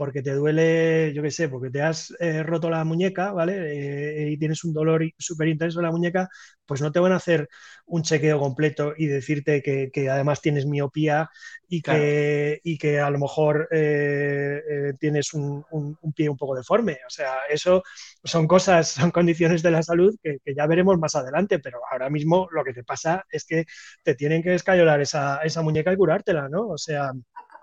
[0.00, 4.24] porque te duele, yo qué sé, porque te has eh, roto la muñeca, ¿vale?
[4.24, 6.26] Eh, y tienes un dolor súper intenso en la muñeca,
[6.64, 7.50] pues no te van a hacer
[7.84, 11.28] un chequeo completo y decirte que, además tienes miopía
[11.68, 15.66] y que, y que a lo mejor eh, tienes un,
[16.14, 16.94] pie un poco deforme.
[17.06, 17.82] O sea, eso
[18.24, 22.48] son cosas, son condiciones de la salud que, ya veremos más adelante, pero ahora mismo
[22.52, 23.66] lo que te pasa es que
[24.02, 26.68] te tienen que escayolar esa, esa muñeca y curártela, ¿no?
[26.68, 27.12] O sea,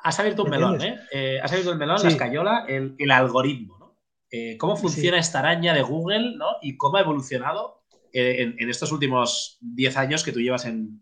[0.03, 0.99] Has abierto un melón, ¿eh?
[1.11, 1.39] ¿eh?
[1.41, 3.97] Has abierto el melón, la escayola, el, algoritmo, ¿no?
[4.29, 6.47] Eh, ¿Cómo funciona esta araña de Google, ¿no?
[6.61, 7.83] Y cómo ha evolucionado
[8.13, 11.01] eh, en, estos últimos 10 años que tú llevas en,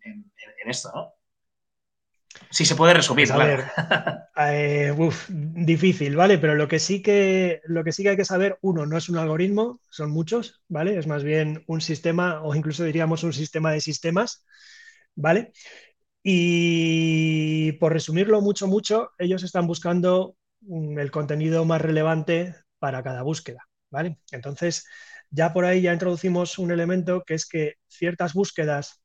[0.65, 1.13] esto, ¿no?
[2.49, 3.39] Si se puede resumir, pues
[4.35, 4.95] a ver,
[5.29, 6.37] difícil, ¿vale?
[6.37, 9.07] Pero lo que, sí que, lo que sí que hay que saber, uno, no es
[9.07, 10.97] un algoritmo, son muchos, ¿vale?
[10.97, 14.45] Es más bien un sistema, o incluso diríamos un sistema de sistemas,
[15.15, 15.53] ¿vale?
[16.27, 23.21] Y por resumirlo mucho, mucho, ellos están buscando mm, el contenido más relevante para cada
[23.21, 23.59] búsqueda,
[23.91, 24.17] ¿vale?
[24.31, 24.85] Entonces,
[25.29, 29.03] ya por ahí ya introducimos un elemento que es que ciertas búsquedas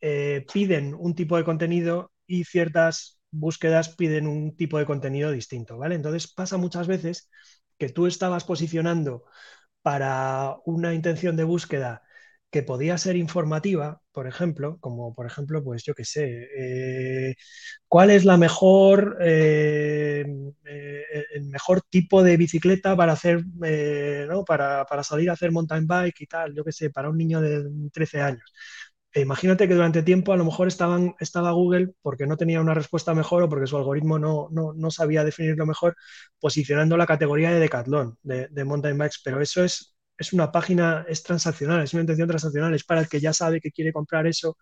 [0.00, 5.78] eh, piden un tipo de contenido y ciertas búsquedas piden un tipo de contenido distinto,
[5.78, 5.96] ¿vale?
[5.96, 7.30] Entonces pasa muchas veces
[7.78, 9.24] que tú estabas posicionando
[9.82, 12.02] para una intención de búsqueda
[12.50, 17.34] que podía ser informativa, por ejemplo, como por ejemplo, pues yo qué sé, eh,
[17.86, 20.24] cuál es la mejor, eh,
[20.64, 23.44] eh, el mejor tipo de bicicleta para hacer,
[24.28, 24.44] ¿no?
[24.44, 27.64] para, salir a hacer mountain bike y tal, yo qué sé, para un niño de
[27.92, 28.52] 13 años.
[29.12, 32.74] E imagínate que durante tiempo a lo mejor estaban, estaba Google porque no tenía una
[32.74, 35.96] respuesta mejor o porque su algoritmo no, no, sabía definirlo mejor,
[36.40, 41.04] posicionando la categoría de decathlon, de, de mountain bikes, pero eso es es una página,
[41.08, 44.26] es transaccional, es una intención transaccional, es para el que ya sabe que quiere comprar
[44.26, 44.56] eso,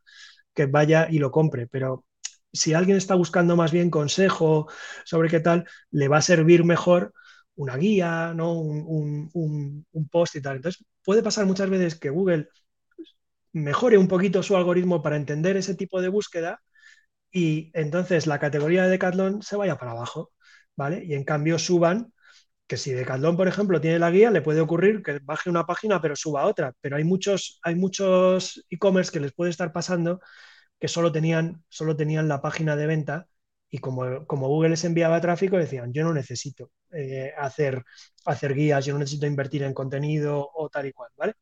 [0.55, 1.67] que vaya y lo compre.
[1.69, 2.05] Pero
[2.53, 4.69] si alguien está buscando más bien consejo
[5.05, 7.13] sobre qué tal, le va a servir mejor
[7.57, 8.55] una guía, ¿no?
[8.55, 9.31] un,
[9.93, 10.57] un post y tal.
[10.57, 12.49] Entonces, puede pasar muchas veces que Google
[13.53, 16.61] mejore un poquito su algoritmo para entender ese tipo de búsqueda
[17.33, 20.33] y entonces la categoría de Decathlon se vaya para abajo,
[20.77, 21.05] ¿vale?
[21.05, 22.13] Y en cambio suban
[22.67, 26.01] que si Decathlon, por ejemplo, tiene la guía, le puede ocurrir que baje una página
[26.01, 26.73] pero suba otra.
[26.81, 30.21] Pero hay muchos, hay muchos e-commerce que les puede estar pasando
[30.81, 33.29] que solo tenían, solo tenían la página de venta
[33.71, 37.85] y como, como Google les enviaba tráfico, decían, yo no necesito eh, hacer,
[38.25, 41.35] hacer guías, yo no necesito invertir en contenido o tal y cual, ¿vale?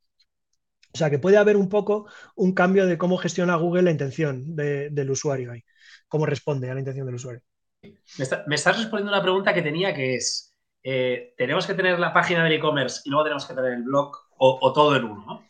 [0.95, 2.07] O sea que puede haber un poco
[2.37, 5.63] un cambio de cómo gestiona Google la intención del usuario ahí,
[6.09, 7.43] cómo responde a la intención del usuario.
[7.83, 10.54] Me, me estás respondiendo una pregunta que tenía que es,
[10.87, 14.15] eh, tenemos que tener la página del e-commerce y luego tenemos que tener el blog
[14.37, 15.45] o, todo en uno, ¿no?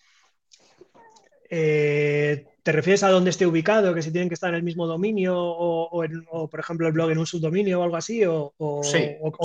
[1.51, 3.93] Eh, ¿Te refieres a dónde esté ubicado?
[3.95, 7.19] Que si tienen que estar en el mismo dominio o, por ejemplo, el blog en
[7.19, 8.55] un subdominio o algo así, o,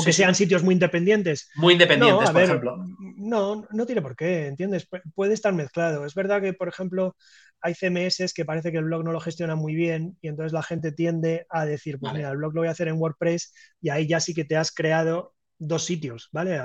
[0.06, 1.50] que sean sitios muy independientes.
[1.56, 2.86] Muy independientes, por ejemplo.
[3.18, 4.88] No, no tiene por qué, ¿entiendes?
[5.16, 6.06] puede estar mezclado.
[6.06, 7.16] Es verdad que, por ejemplo,
[7.62, 10.64] hay CMS que parece que el blog no lo gestiona muy bien y entonces la
[10.64, 13.90] gente tiende a decir, pues mira, el blog lo voy a hacer en WordPress y
[13.90, 16.60] ahí ya sí que te has creado dos sitios, ¿vale?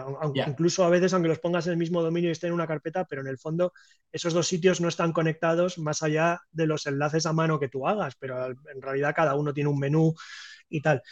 [0.46, 3.04] Incluso a veces, aunque los pongas en el mismo dominio y estén en una carpeta,
[3.04, 3.72] pero en el fondo
[4.12, 7.86] esos dos sitios no están conectados más allá de los enlaces a mano que tú
[7.88, 10.14] hagas, pero en realidad cada uno tiene un menú
[10.68, 11.02] y tal.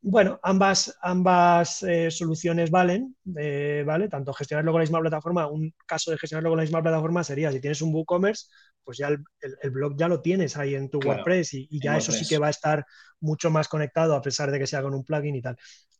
[0.00, 4.08] Bueno, ambas, ambas eh, soluciones valen, eh, ¿vale?
[4.08, 7.50] Tanto gestionarlo con la misma plataforma, un caso de gestionarlo con la misma plataforma sería
[7.50, 8.46] si tienes un WooCommerce,
[8.84, 12.26] pues ya el, blog ya lo tienes ahí en tu WordPress y, ya eso sí
[12.26, 12.86] que va a estar
[13.20, 15.58] mucho más conectado a pesar de que sea con un plugin y tal.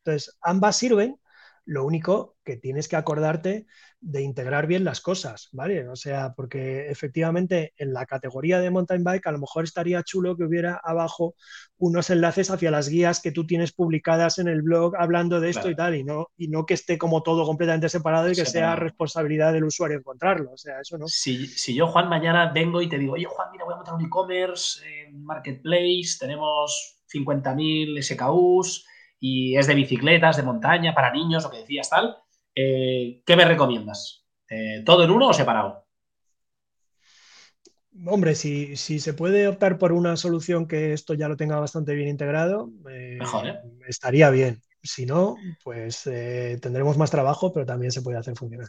[0.09, 1.19] Entonces, ambas sirven,
[1.67, 3.67] lo único que tienes que acordarte
[4.01, 5.87] de integrar bien las cosas, ¿vale?
[5.87, 10.35] O sea, porque efectivamente en la categoría de mountain bike a lo mejor estaría chulo
[10.35, 11.35] que hubiera abajo
[11.77, 15.69] unos enlaces hacia las guías que tú tienes publicadas en el blog hablando de esto
[15.69, 18.75] y tal, y no, y no que esté como todo completamente separado y que sea
[18.75, 20.53] responsabilidad del usuario encontrarlo.
[20.53, 21.07] O sea, eso no.
[21.07, 23.93] Si, si, yo, Juan, mañana vengo y te digo, oye, Juan, mira, voy a montar
[23.93, 28.87] un e-commerce, en marketplace, tenemos 50.000 SKUs
[29.21, 32.17] y es de bicicletas, de montaña, para niños, lo que decías, tal.
[32.55, 34.27] Eh, ¿Qué me recomiendas?
[34.49, 35.87] Eh, ¿Todo en uno o separado?
[38.07, 42.09] Hombre, si, se puede optar por una solución que esto ya lo tenga bastante bien
[42.09, 43.19] integrado, eh,
[43.89, 44.63] estaría bien.
[44.81, 48.69] Si no, pues tendremos más trabajo, pero también se puede hacer funcionar.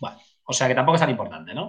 [0.00, 1.68] Bueno, o sea que tampoco es tan importante, ¿no?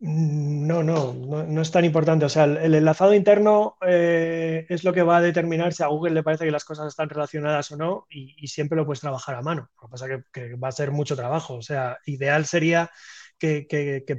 [0.00, 2.24] Mm, no, no, no, es tan importante.
[2.24, 6.14] O sea, el, enlazado interno eh, es lo que va a determinar si a Google
[6.14, 9.42] le parece que las cosas están relacionadas o no y, siempre lo puedes trabajar a
[9.42, 9.70] mano.
[9.80, 11.54] Lo que pasa es que, va a ser mucho trabajo.
[11.54, 12.90] O sea, ideal sería
[13.38, 13.66] que,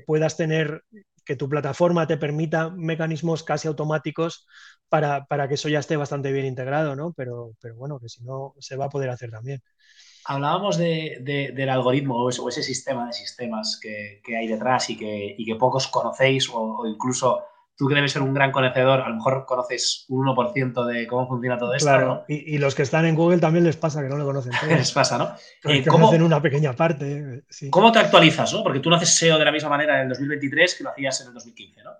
[0.06, 0.84] puedas tener
[1.26, 4.48] que tu plataforma te permita mecanismos casi automáticos
[4.90, 7.14] para, que eso ya esté bastante bien integrado, ¿no?
[7.14, 9.62] Pero, pero bueno, que si no, se va a poder hacer también.
[10.30, 15.88] Hablábamos del algoritmo o ese, sistema de sistemas que, hay detrás y que, que pocos
[15.88, 17.44] conocéis o incluso
[17.80, 21.28] tú que debes ser un gran conocedor, a lo mejor conoces un 1% de cómo
[21.30, 21.88] funciona todo esto.
[21.90, 24.70] Claro, y, los que están en Google también les pasa que no lo conocen todo.
[24.70, 25.34] les pasa, ¿no?
[25.64, 27.46] Eh, conocen una pequeña parte.
[27.72, 28.62] ¿Cómo te actualizas, no?
[28.62, 31.22] Porque tú no haces SEO de la misma manera en el 2023 que lo hacías
[31.22, 31.92] en el 2015, ¿no?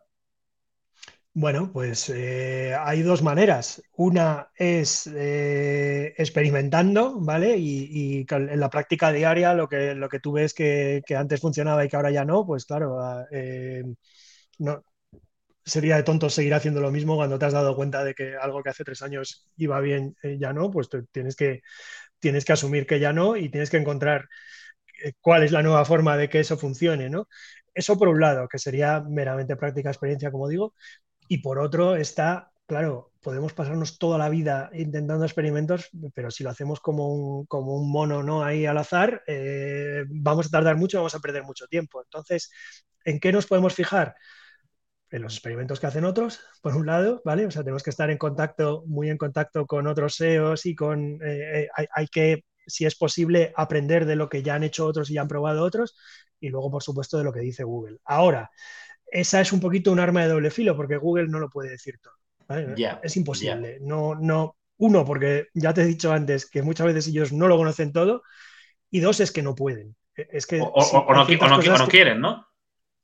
[1.34, 3.82] Bueno, pues eh, hay dos maneras.
[3.96, 7.56] Una es eh, experimentando, ¿vale?
[7.58, 11.88] Y, en la práctica diaria lo que, lo que tú ves que, antes funcionaba y
[11.88, 13.26] que ahora ya no, pues claro, ah,
[14.60, 14.84] no,
[15.66, 18.64] sería de tonto seguir haciendo lo mismo cuando te has dado cuenta de que algo
[18.64, 21.62] que hace tres años iba bien eh, ya no, pues tienes que,
[22.20, 24.28] tienes que asumir que ya no y tienes que encontrar
[25.04, 27.28] eh, cuál es la nueva forma de que eso funcione, ¿no?
[27.74, 30.74] Eso por un lado, que sería meramente práctica experiencia, como digo,
[31.30, 36.50] y por otro está, claro, podemos pasarnos toda la vida intentando experimentos, pero si lo
[36.50, 38.44] hacemos como un, como un mono, ¿no?
[38.44, 42.02] Ahí al azar, eh, vamos a tardar mucho, vamos a perder mucho tiempo.
[42.02, 42.52] Entonces,
[43.06, 44.16] ¿en qué nos podemos fijar?
[45.12, 47.46] en los experimentos que hacen otros, por un lado, ¿vale?
[47.46, 51.20] O sea, tenemos que estar en contacto, muy en contacto con otros SEOs y con,
[51.24, 55.10] eh, eh, hay, que, si es posible, aprender de lo que ya han hecho otros
[55.10, 55.98] y ya han probado otros,
[56.40, 57.98] y luego, por supuesto, de lo que dice Google.
[58.06, 58.52] Ahora,
[59.12, 62.00] esa es un poquito un arma de doble filo, porque Google no lo puede decir
[62.02, 62.14] todo.
[63.04, 63.80] es imposible.
[63.82, 67.58] No, no, uno, porque ya te he dicho antes que muchas veces ellos no lo
[67.58, 68.24] conocen todo,
[68.90, 69.96] y dos, es que no pueden.
[70.16, 70.74] E, es que, o,
[71.14, 72.46] no, quieren, ¿no?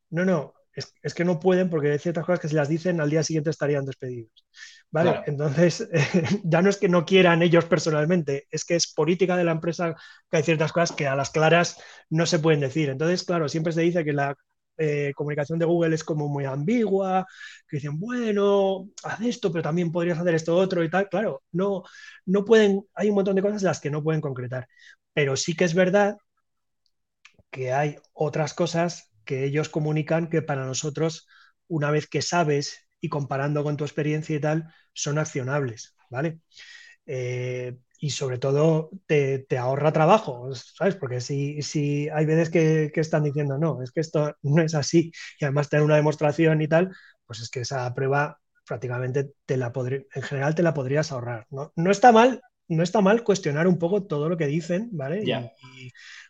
[0.10, 3.10] No, no, es, que no pueden porque hay ciertas cosas que si las dicen al
[3.10, 4.46] día siguiente estarían despedidos.
[4.92, 5.24] ¿Vale?
[5.26, 5.88] Entonces,
[6.44, 9.96] ya no es que no quieran ellos personalmente, es que es política de la empresa
[10.30, 12.90] que hay ciertas cosas que a las claras no se pueden decir.
[12.90, 14.36] Entonces, claro, siempre se dice que la
[14.78, 17.26] eh, comunicación de Google es como muy ambigua,
[17.68, 21.10] que dicen, bueno, haz esto, pero también podrías hacer esto otro y tal.
[21.10, 21.84] Claro, no,
[22.26, 24.68] no pueden, hay un montón de cosas las que no pueden concretar.
[25.14, 26.18] Pero sí que es verdad
[27.52, 31.28] que hay otras cosas que ellos comunican que para nosotros,
[31.68, 36.40] una vez que sabes y comparando con tu experiencia y tal, son accionables, ¿vale?
[37.06, 40.96] Eh, y sobre todo te, ahorra trabajo, ¿sabes?
[40.96, 45.12] Porque si, si hay veces que, están diciendo, no, es que esto no es así,
[45.40, 49.72] y además tener una demostración y tal, pues es que esa prueba prácticamente te la
[49.76, 51.46] en general te la podrías ahorrar.
[51.50, 55.24] No, no, está mal, no está mal cuestionar un poco todo lo que dicen, ¿vale?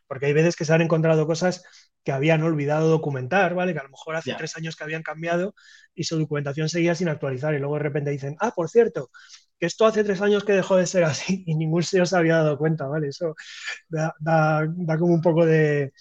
[0.07, 1.63] porque hay veces que se han encontrado cosas
[2.03, 3.73] que habían olvidado documentar, ¿vale?
[3.73, 5.55] Que a lo mejor hace tres años que habían cambiado
[5.95, 9.09] y su documentación seguía sin actualizar y luego de repente dicen, ah, por cierto,
[9.59, 12.37] que esto hace tres años que dejó de ser así y ningún SEO se había
[12.37, 13.09] dado cuenta, ¿vale?
[13.09, 13.35] Eso
[13.89, 14.13] da,
[14.99, 15.93] como un poco de,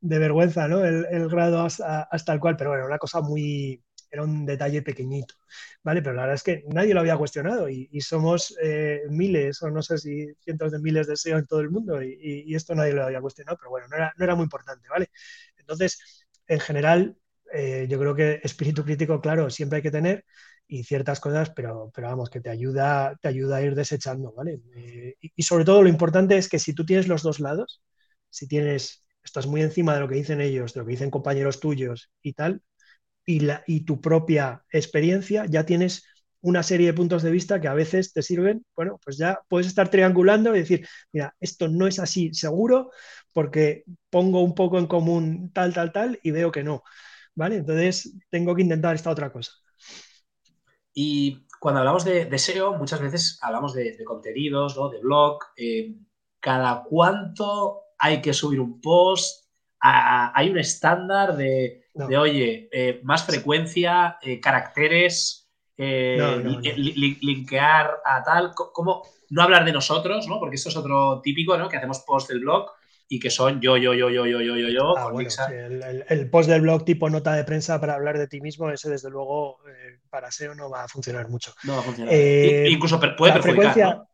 [0.00, 0.84] vergüenza, ¿no?
[0.84, 5.34] El, grado hasta, hasta, el cual, pero bueno, una cosa muy, era un detalle pequeñito,
[5.82, 6.02] ¿vale?
[6.02, 9.82] Pero la verdad es que nadie lo había cuestionado y, somos eh, miles o no
[9.82, 13.04] sé si cientos de miles de SEO en todo el mundo y, esto nadie lo
[13.04, 15.10] había cuestionado, pero bueno, no era, no era muy importante, ¿vale?
[15.58, 17.16] Entonces, en general,
[17.52, 20.24] eh, yo creo que espíritu crítico, claro, siempre hay que tener
[20.68, 24.60] y ciertas cosas, pero, pero vamos, que te ayuda, te ayuda a ir desechando, ¿vale?
[24.76, 27.82] Eh, y, sobre todo lo importante es que si tú tienes los dos lados,
[28.30, 31.60] si tienes, estás muy encima de lo que dicen ellos, de lo que dicen compañeros
[31.60, 32.62] tuyos y tal,
[33.24, 36.04] y, la, y tu propia experiencia, ya tienes
[36.40, 39.66] una serie de puntos de vista que a veces te sirven, bueno, pues ya puedes
[39.66, 42.90] estar triangulando y decir, mira, esto no es así seguro
[43.32, 46.82] porque pongo un poco en común tal, tal, tal y veo que no,
[47.34, 47.56] ¿vale?
[47.56, 49.52] Entonces tengo que intentar esta otra cosa.
[50.98, 54.88] Y cuando hablamos de, SEO, muchas veces hablamos de, contenidos, ¿no?
[54.88, 55.40] De blog.
[55.54, 55.94] Eh,
[56.40, 59.44] ¿Cada cuánto hay que subir un post?
[59.78, 61.84] hay un estándar de,
[62.18, 65.50] oye, eh, más frecuencia, eh, caracteres,
[67.20, 69.02] linkear a tal, ¿cómo?
[69.28, 70.40] No hablar de nosotros, ¿no?
[70.40, 71.68] Porque esto es otro típico, ¿no?
[71.68, 72.70] Que hacemos post del blog
[73.08, 74.98] y que son yo, yo, yo, yo, yo, yo, yo, yo.
[74.98, 75.12] Ah,
[76.08, 79.10] el, post del blog tipo nota de prensa para hablar de ti mismo, ese desde
[79.10, 79.58] luego
[80.10, 81.52] para SEO no va a funcionar mucho.
[81.64, 82.14] No va a funcionar.
[82.14, 84.06] Incluso puede perjudicar.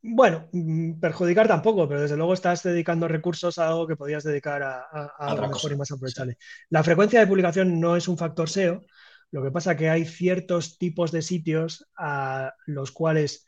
[0.00, 4.62] Bueno, mm, perjudicar tampoco, pero desde luego estás dedicando recursos a algo que podías dedicar
[4.62, 4.80] a,
[5.18, 6.38] algo mejor y más aprovechable.
[6.70, 8.84] La frecuencia de publicación no es un factor SEO,
[9.30, 13.46] lo que pasa es que hay ciertos tipos de sitios a los cuales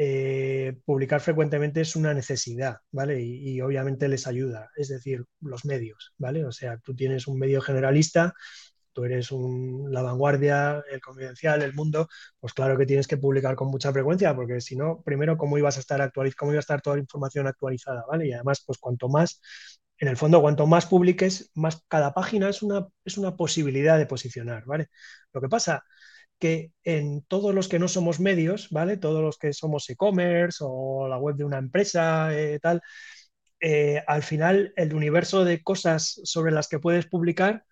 [0.00, 3.20] eh, publicar frecuentemente es una necesidad, ¿vale?
[3.20, 6.44] Y, obviamente les ayuda, es decir, los medios, ¿vale?
[6.44, 8.32] O sea, tú tienes un medio generalista
[8.92, 12.08] tú eres la vanguardia, el confidencial, el mundo,
[12.40, 15.76] pues claro que tienes que publicar con mucha frecuencia, porque si no, primero, ¿cómo ibas
[15.76, 18.26] a estar actualiz cómo iba a estar toda la información actualizada, ¿vale?
[18.28, 19.40] Y además, pues cuanto más
[19.98, 24.06] en el fondo, cuanto más publiques, más cada página es una, es una posibilidad de
[24.06, 24.88] posicionar, ¿vale?
[25.32, 25.84] Lo que pasa
[26.38, 28.96] que en todos los que no somos medios, ¿vale?
[28.96, 32.82] Todos los que somos e-commerce o la web de una empresa, eh, tal,
[33.60, 37.64] eh, al final el universo de cosas sobre las que puedes publicar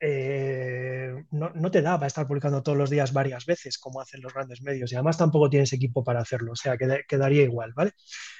[0.00, 4.34] eh, no, te da para estar publicando todos los días varias veces como hacen los
[4.34, 7.92] grandes medios y además tampoco tienes equipo para hacerlo, o sea, quedaría igual, ¿vale?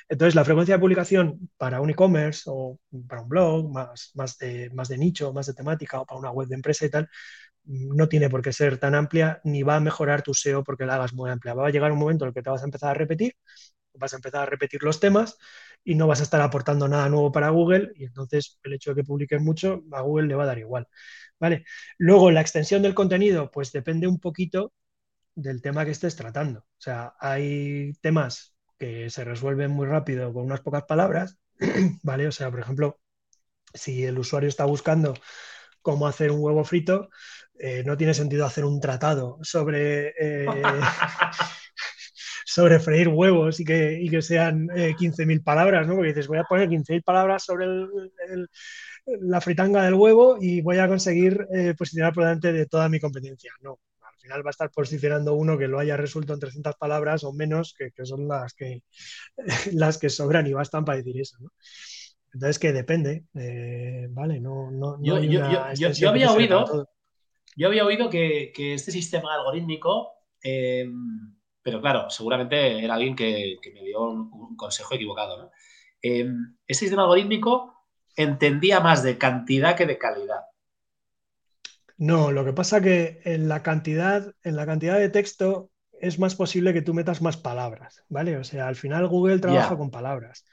[0.09, 4.69] Entonces, la frecuencia de publicación para un e-commerce o para un blog más, más, de,
[4.71, 7.09] más de nicho, más de temática o para una web de empresa y tal,
[7.65, 10.97] no tiene por qué ser tan amplia ni va a mejorar tu SEO porque la
[10.97, 11.55] hagas muy amplia.
[11.55, 13.35] Va a llegar un momento en el que te vas a empezar a repetir,
[13.95, 15.39] vas a empezar a repetir los temas
[15.85, 19.03] y no vas a estar aportando nada nuevo para Google y entonces el hecho de
[19.03, 20.89] que publiques mucho a Google le va a dar igual.
[21.41, 21.65] ¿vale?
[21.99, 24.73] Luego, la extensión del contenido, pues depende un poquito
[25.35, 26.61] del tema que estés tratando.
[26.61, 31.39] O sea, hay temas que se resuelven muy rápido con unas pocas palabras,
[32.03, 32.27] ¿vale?
[32.29, 33.01] O sea, por ejemplo,
[33.75, 35.15] si el usuario está buscando
[35.85, 37.11] cómo hacer un huevo frito,
[37.59, 40.47] eh, no tiene sentido hacer un tratado sobre, eh,
[42.47, 45.95] sobre freír huevos y que, y que sean 15.000 eh, palabras, ¿no?
[45.95, 47.67] Porque dices, voy a poner 15.000 palabras sobre
[49.07, 53.53] la fritanga del huevo y voy a conseguir posicionar por delante de toda mi competencia.
[53.61, 57.23] No, al final va a estar posicionando uno que lo haya resuelto en 300 palabras
[57.25, 58.83] o menos, que, que son las que,
[59.73, 61.51] las que sobran y bastan para decir eso, ¿no?
[62.35, 64.41] Entonces, que depende, eh, ¿vale?
[64.41, 65.45] No, no, yo, yo,
[66.09, 66.89] había oído,
[67.57, 70.85] yo había oído que, este sistema algorítmico, eh,
[71.63, 75.51] pero claro, seguramente era alguien que, me dio un, consejo equivocado, ¿no?
[76.03, 76.29] Eh,
[76.67, 77.73] este sistema algorítmico
[78.17, 80.41] entendía más de cantidad que de calidad.
[81.97, 85.71] No, lo que pasa que en la cantidad, en la cantidad de texto
[86.05, 88.37] es más posible que tú metas más palabras, ¿vale?
[88.37, 90.45] O sea, al final Google trabaja con palabras.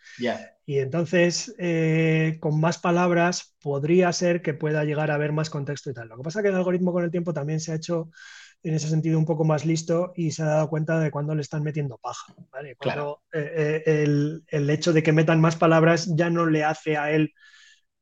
[0.66, 5.90] Y entonces, eh, con más palabras, podría ser que pueda llegar a haber más contexto
[5.90, 6.08] y tal.
[6.08, 8.10] Lo que pasa es que el algoritmo con el tiempo también se ha hecho
[8.64, 11.42] en ese sentido un poco más listo y se ha dado cuenta de cuando le
[11.42, 12.76] están metiendo paja, ¿vale?
[12.76, 16.96] Cuando eh, eh, el, el hecho de que metan más palabras ya no le hace
[16.96, 17.34] a él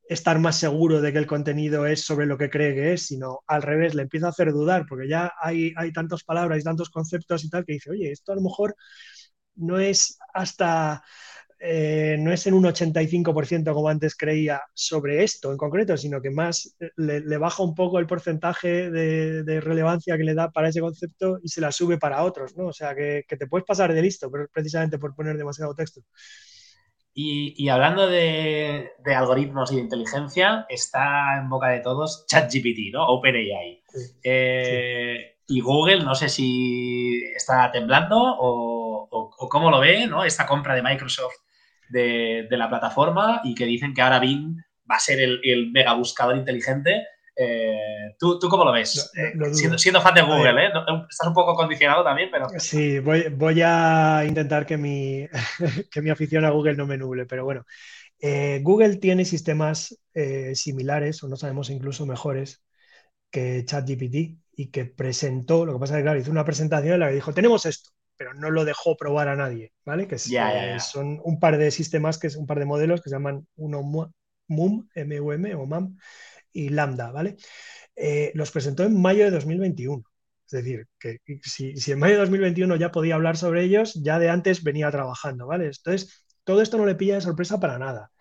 [0.10, 3.41] estar más seguro de que el contenido es sobre lo que cree que es, sino
[3.47, 6.89] al revés, le empieza a hacer dudar, porque ya hay, hay tantas palabras y tantos
[6.89, 8.76] conceptos y tal que dice, oye, esto a lo mejor
[9.55, 11.03] no es hasta,
[11.60, 16.32] eh, no es en un 85% como antes creía sobre esto en concreto, sino que
[16.32, 21.39] más le, baja un poco el porcentaje de, relevancia que le da para ese concepto
[21.43, 22.68] y se la sube para otros, ¿no?
[22.68, 26.01] O sea, que, que te puedes pasar de listo, pero precisamente por poner demasiado texto.
[27.14, 33.07] Y, hablando de, algoritmos y de inteligencia, está en boca de todos ChatGPT, ¿no?
[33.07, 33.84] OpenAI.
[34.24, 40.24] Eh, y Google, no sé si está temblando o, cómo lo ve, ¿no?
[40.24, 41.36] Esta compra de Microsoft
[41.89, 44.55] de, la plataforma y que dicen que ahora Bing
[44.89, 47.03] va a ser el, el mega buscador inteligente
[47.42, 49.12] eh, ¿tú, ¿tú, cómo lo ves?
[49.16, 49.32] Eh,
[49.78, 50.72] siendo, fan de Google, ¿eh?
[51.10, 52.48] Estás un poco condicionado también, pero...
[52.58, 55.26] Sí, voy, voy a intentar que mi,
[55.92, 57.66] que mi afición a Google no me nuble, pero bueno.
[58.20, 59.98] Eh, Google tiene sistemas
[60.54, 62.62] similares, o no sabemos incluso mejores,
[63.32, 67.00] que ChatGPT y que presentó, lo que pasa es que, claro, hizo una presentación en
[67.00, 70.10] la que dijo, tenemos esto, pero no lo dejó probar a nadie, ¿vale?
[70.10, 73.48] Que son un par de sistemas, que es un par de modelos que se llaman
[73.56, 75.96] uno MUM, M-U-M o MAM,
[76.54, 77.38] y Lambda, ¿vale?
[77.95, 80.04] Eh, los presentó en mayo de 2021.
[80.45, 84.30] Es decir, que si, en mayo de 2021 ya podía hablar sobre ellos, ya de
[84.30, 85.66] antes venía trabajando, ¿vale?
[85.68, 88.12] Entonces, todo esto no le pilla de sorpresa para nada.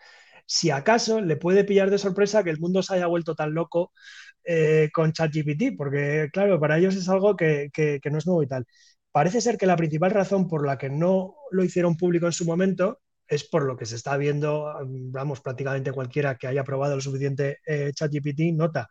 [0.47, 3.93] Si acaso le puede pillar de sorpresa que el mundo se haya vuelto tan loco
[4.45, 8.49] eh, con ChatGPT, porque claro, para ellos es algo que, que, no es nuevo y
[8.49, 8.67] tal.
[9.13, 12.45] Parece ser que la principal razón por la que no lo hicieron público en su
[12.45, 17.01] momento es por lo que se está viendo, vamos, prácticamente cualquiera que haya probado lo
[17.01, 18.89] suficiente eh, ChatGPT nota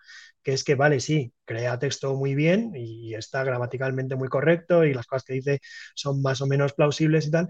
[0.48, 4.94] que es que, vale, sí, crea texto muy bien y está gramaticalmente muy correcto y
[4.94, 5.60] las cosas que dice
[5.94, 7.50] son más o menos plausibles y tal,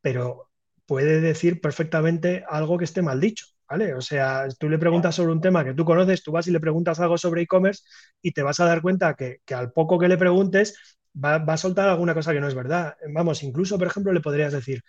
[0.00, 0.50] pero
[0.86, 3.46] puede decir perfectamente algo que esté mal dicho.
[3.68, 3.94] ¿Vale?
[3.94, 6.60] O sea, tú le preguntas sobre un tema que tú conoces, tú vas y le
[6.60, 7.84] preguntas algo sobre e-commerce
[8.22, 11.56] y te vas a dar cuenta que, al poco que le preguntes va, va, a
[11.56, 12.96] soltar alguna cosa que no es verdad.
[13.14, 14.82] Vamos, incluso, por ejemplo, le podrías decir,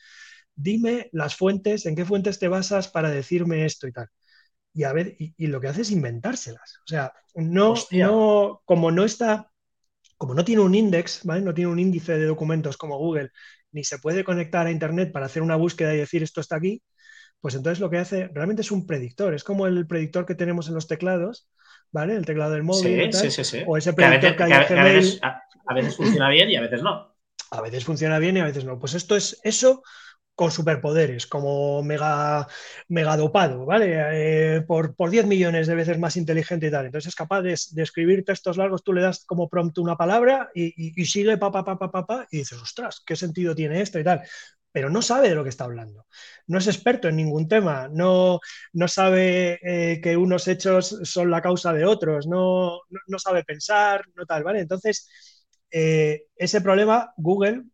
[0.56, 4.08] dime las fuentes, en qué fuentes te basas para decirme esto y tal.
[4.74, 6.78] Y a ver, y, lo que hace es inventárselas.
[6.86, 9.52] O sea, no, no, como no está,
[10.18, 11.42] como no tiene un index, ¿vale?
[11.42, 13.32] No tiene un índice de documentos como Google,
[13.72, 16.82] ni se puede conectar a Internet para hacer una búsqueda y decir esto está aquí,
[17.42, 19.34] pues entonces lo que hace realmente es un predictor.
[19.34, 21.50] Es como el predictor que tenemos en los teclados,
[21.92, 22.16] ¿vale?
[22.16, 23.12] El teclado del móvil.
[23.12, 25.20] Sí, sí, sí, O ese predictor que, a, veces,
[25.98, 27.16] funciona bien y a veces no.
[27.50, 28.80] A veces funciona bien y a veces no.
[28.80, 29.82] Pues esto es eso
[30.42, 32.48] con superpoderes, como mega,
[32.88, 34.56] mega dopado, ¿vale?
[34.56, 36.88] Eh, por, por 10 millones de veces más inteligente y tal.
[36.88, 41.00] Entonces es capaz de, escribir textos largos, tú le das como prompt una palabra y,
[41.00, 44.24] y, sigue pa, pa, pa, pa, y dices, ostras, ¿qué sentido tiene esto y tal?
[44.72, 46.08] Pero no sabe de lo que está hablando.
[46.48, 48.40] No es experto en ningún tema, no,
[48.74, 54.06] no sabe eh, que unos hechos son la causa de otros, no, no, sabe pensar,
[54.16, 54.62] no tal, ¿vale?
[54.62, 55.08] Entonces,
[55.70, 57.66] eh, ese problema Google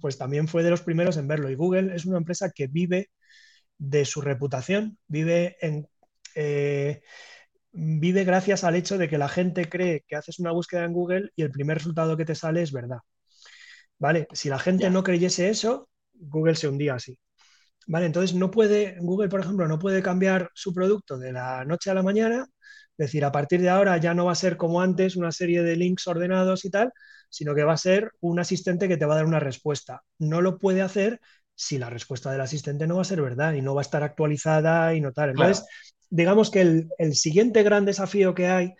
[0.00, 1.50] pues también fue de los primeros en verlo.
[1.50, 3.10] Y Google es una empresa que vive
[3.78, 5.88] de su reputación, vive en...
[6.34, 7.02] Eh,
[7.72, 11.30] vive gracias al hecho de que la gente cree que haces una búsqueda en Google
[11.36, 12.98] y el primer resultado que te sale es verdad.
[13.98, 14.28] ¿Vale?
[14.32, 17.18] Si la gente no creyese eso, Google se hundía así.
[17.86, 18.06] ¿Vale?
[18.06, 21.94] Entonces no puede, Google, por ejemplo, no puede cambiar su producto de la noche a
[21.94, 22.46] la mañana,
[22.96, 25.76] decir, a partir de ahora ya no va a ser como antes una serie de
[25.76, 26.92] links ordenados y tal,
[27.28, 30.02] sino que va a ser un asistente que te va a dar una respuesta.
[30.18, 31.20] No lo puede hacer
[31.54, 34.02] si la respuesta del asistente no va a ser verdad y no va a estar
[34.02, 35.30] actualizada y no tal.
[35.30, 35.66] Entonces,
[36.10, 36.60] digamos que
[36.98, 38.74] el, siguiente gran desafío que hay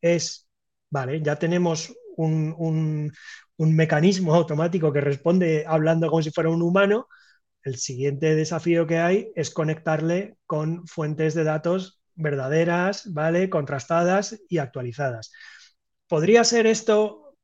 [0.00, 0.48] es,
[0.90, 3.12] vale, ya tenemos un,
[3.58, 7.06] mecanismo automático que responde hablando como si fuera un humano.
[7.62, 13.50] El siguiente desafío que hay es conectarle con fuentes de datos verdaderas, ¿vale?
[13.50, 15.32] Contrastadas y actualizadas.
[16.06, 17.36] ¿Podría ser esto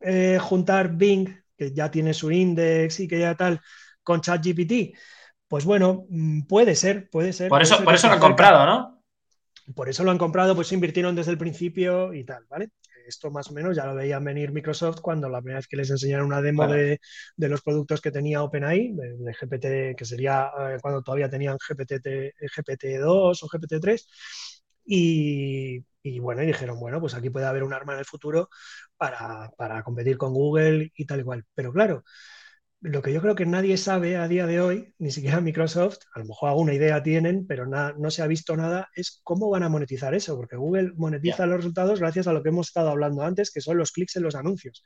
[0.00, 3.60] eh, juntar Bing, que ya tiene su index y que ya tal,
[4.02, 4.96] con ChatGPT?
[5.48, 7.48] Pues bueno, mm, puede ser, puede ser.
[7.48, 9.02] Por eso, por eso lo han comprado, ¿no?
[9.74, 12.70] Por eso lo han comprado, pues invirtieron desde el principio y tal, ¿vale?
[13.06, 15.90] Esto más o menos ya lo veían venir Microsoft cuando la primera vez que les
[15.90, 17.00] enseñaron una demo de,
[17.36, 23.42] los productos que tenía OpenAI, de, GPT, que sería eh, cuando todavía tenían GPT, GPT-2
[23.42, 24.06] o GPT-3.
[24.84, 28.48] Y, y bueno, y dijeron, bueno, pues aquí puede haber un arma en el futuro
[28.96, 31.44] para, competir con Google y tal y cual.
[31.54, 32.04] Pero claro,
[32.80, 36.20] lo que yo creo que nadie sabe a día de hoy, ni siquiera Microsoft, a
[36.20, 39.68] lo mejor alguna idea tienen, pero no se ha visto nada, es cómo van a
[39.68, 43.50] monetizar eso, porque Google monetiza los resultados gracias a lo que hemos estado hablando antes,
[43.50, 44.84] que son los clics en los anuncios.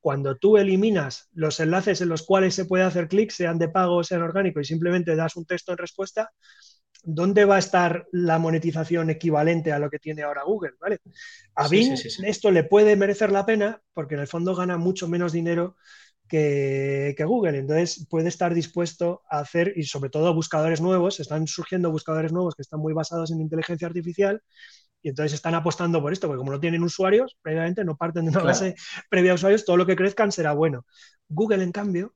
[0.00, 3.96] Cuando tú eliminas los enlaces en los cuales se puede hacer clics, sean de pago
[3.96, 6.30] o sean orgánicos, y simplemente das un texto en respuesta,
[7.02, 10.74] ¿dónde va a estar la monetización equivalente a lo que tiene ahora Google?
[10.80, 10.98] ¿vale?
[11.56, 15.32] A Bing esto le puede merecer la pena porque en el fondo gana mucho menos
[15.32, 15.76] dinero
[16.28, 17.58] que, Google.
[17.58, 22.54] Entonces puede estar dispuesto a hacer, y sobre todo buscadores nuevos, están surgiendo buscadores nuevos
[22.54, 24.42] que están muy basados en inteligencia artificial.
[25.02, 28.30] Y entonces están apostando por esto, porque como no tienen usuarios, previamente no parten de
[28.30, 28.74] una base
[29.10, 30.86] previa a usuarios, todo lo que crezcan será bueno.
[31.28, 32.14] Google, en cambio,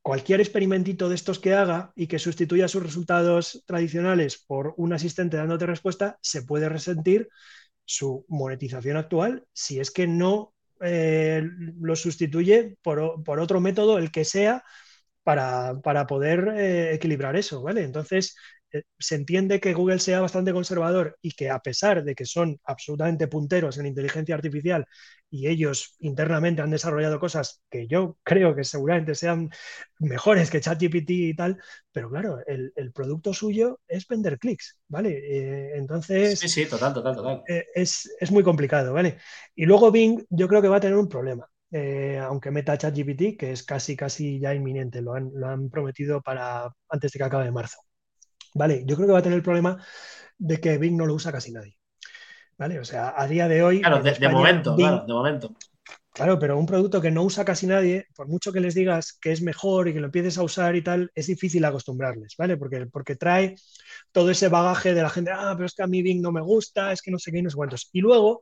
[0.00, 5.36] cualquier experimentito de estos que haga y que sustituya sus resultados tradicionales por un asistente
[5.36, 7.28] dándote respuesta, se puede resentir
[7.84, 11.42] su monetización actual si es que no eh,
[11.80, 13.00] lo sustituye por,
[13.40, 14.64] otro método, el que sea,
[15.22, 17.82] para, poder eh, equilibrar eso, ¿vale?
[17.82, 18.36] Entonces,
[18.72, 22.60] eh, se entiende que Google sea bastante conservador y que a pesar de que son
[22.64, 24.86] absolutamente punteros en inteligencia artificial
[25.30, 29.50] y ellos internamente han desarrollado cosas que yo creo que seguramente sean
[29.98, 31.60] mejores que ChatGPT y tal,
[31.92, 35.10] pero claro, el, producto suyo es vender clics, ¿vale?
[35.10, 36.38] Eh, entonces...
[36.38, 37.42] Sí, sí, total, total, total.
[37.48, 39.18] Eh, es, muy complicado, ¿vale?
[39.54, 41.48] Y luego Bing yo creo que va a tener un problema.
[42.22, 46.70] aunque meta ChatGPT, que es casi, casi ya inminente, lo han, lo han prometido para
[46.88, 47.80] antes de que acabe marzo.
[48.56, 48.82] ¿vale?
[48.86, 49.84] Yo creo que va a tener el problema
[50.38, 51.76] de que Bing no lo usa casi nadie.
[52.58, 52.78] ¿Vale?
[52.78, 53.80] O sea, a día de hoy.
[53.80, 55.56] Claro, de, momento, claro, de momento.
[56.12, 59.32] Claro, pero un producto que no usa casi nadie, por mucho que les digas que
[59.32, 62.56] es mejor y que lo empieces a usar y tal, es difícil acostumbrarles, ¿vale?
[62.56, 63.56] Porque, porque trae
[64.12, 66.40] todo ese bagaje de la gente, ah, pero es que a mí Bing no me
[66.40, 67.90] gusta, es que no sé qué y no sé cuántos.
[67.92, 68.40] Y luego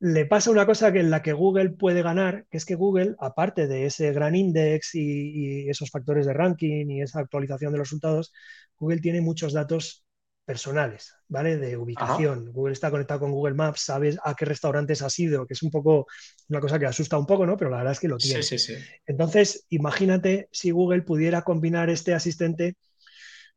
[0.00, 3.16] le pasa una cosa que en la que Google puede ganar, que es que Google,
[3.18, 7.88] aparte de ese gran index y, esos factores de ranking y esa actualización de los
[7.88, 8.32] resultados,
[8.78, 10.04] Google tiene muchos datos
[10.48, 11.58] personales, ¿vale?
[11.58, 12.50] De ubicación.
[12.52, 15.70] Google está conectado con Google Maps, sabes a qué restaurantes has ido, que es un
[15.70, 16.06] poco
[16.48, 17.54] una cosa que asusta un poco, ¿no?
[17.58, 18.42] Pero la verdad es que lo tiene.
[18.42, 18.82] Sí, sí, sí.
[19.06, 22.78] Entonces, imagínate si Google pudiera combinar este asistente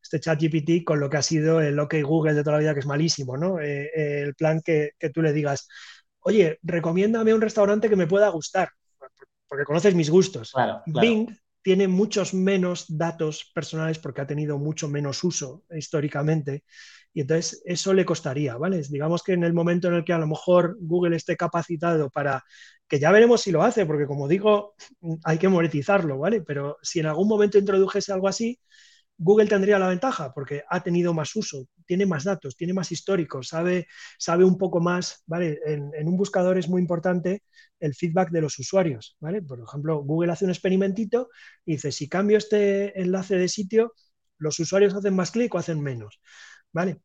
[0.04, 2.74] este chat GPT con lo que ha sido el OK Google de toda la vida,
[2.74, 3.62] que es malísimo, ¿no?
[3.62, 3.90] Eh,
[4.24, 5.70] el plan que, que, tú le digas,
[6.20, 8.70] oye, recomiéndame un restaurante que me pueda gustar,
[9.48, 10.52] porque conoces mis gustos.
[10.88, 11.30] Bing
[11.62, 16.64] tiene muchos menos datos personales porque ha tenido mucho menos uso históricamente.
[17.14, 18.82] Y entonces eso le costaría, ¿vale?
[18.90, 22.44] Digamos que en el momento en el que a lo mejor Google esté capacitado para,
[22.88, 24.76] que ya veremos si lo hace, porque como digo,
[25.24, 26.42] hay que monetizarlo, ¿vale?
[26.42, 28.60] Pero si en algún momento introdujese algo así,
[29.24, 33.50] Google tendría la ventaja porque ha tenido más uso, tiene más datos, tiene más históricos,
[33.50, 35.60] sabe, sabe un poco más, ¿vale?
[35.66, 37.44] En, un buscador es muy importante
[37.80, 39.44] el feedback de los usuarios, ¿vale?
[39.44, 41.30] Por ejemplo, Google hace un experimentito
[41.66, 43.94] y dice, si cambio este enlace de sitio,
[44.40, 46.20] los usuarios hacen más clic o hacen menos,
[46.72, 46.98] ¿vale?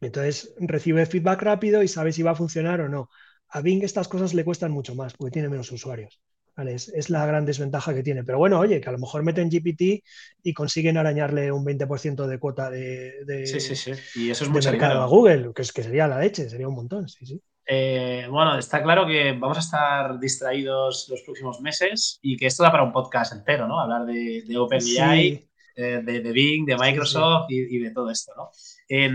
[0.00, 3.10] Entonces recibe feedback rápido y sabe si va a funcionar o no.
[3.48, 6.20] A Bing estas cosas le cuestan mucho más porque tiene menos usuarios.
[6.56, 8.24] Es, la gran desventaja que tiene.
[8.24, 10.04] Pero bueno, oye, que a lo mejor meten GPT
[10.42, 13.92] y consiguen arañarle un 20% de cuota de, sí, sí, sí.
[14.14, 16.76] Y eso es de mercado a Google, que, es, que sería la leche, sería un
[16.76, 17.08] montón.
[17.08, 17.42] Sí, sí.
[17.66, 22.62] Eh, bueno, está claro que vamos a estar distraídos los próximos meses y que esto
[22.62, 23.80] da para un podcast entero, ¿no?
[23.80, 28.50] Hablar de, de OpenAI, eh, de, Bing, de Microsoft Y, de todo esto, ¿no?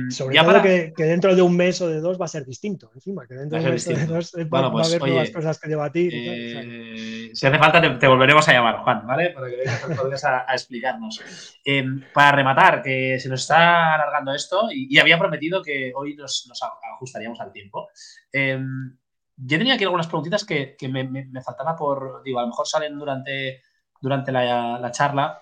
[0.10, 0.64] Sobre ya todo para...
[0.64, 3.60] que, dentro de un mes o de dos va a ser distinto, encima, que dentro
[3.60, 6.12] de un mes o de dos va, a pues, haber nuevas cosas que debatir.
[6.16, 9.30] Eh, si hace falta, te, volveremos a llamar, Juan, ¿vale?
[9.30, 11.22] Para que vengas a, explicarnos.
[11.64, 16.50] Em, para rematar, que se nos está alargando esto y, había prometido que hoy nos,
[16.96, 17.90] ajustaríamos al tiempo.
[18.32, 18.98] Em,
[19.38, 22.98] yo tenía aquí algunas preguntitas que, me, me, faltaba por, digo, a lo mejor salen
[22.98, 23.62] durante,
[24.02, 25.42] durante la, la charla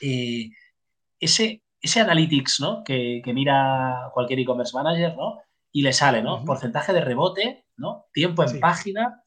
[0.00, 0.50] eh,
[1.18, 2.82] ese, ese analytics ¿no?
[2.82, 5.40] que, mira cualquier e-commerce manager ¿no?
[5.70, 6.42] y le sale ¿no?
[6.44, 8.06] porcentaje de rebote, ¿no?
[8.12, 9.22] tiempo en página.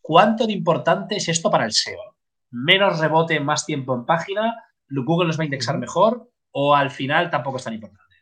[0.00, 2.16] ¿Cuánto de importante es esto para el SEO?
[2.50, 4.56] ¿Menos rebote, más tiempo en página?
[4.88, 6.30] ¿Google nos va a indexar mejor?
[6.50, 8.16] ¿O al final tampoco es tan importante?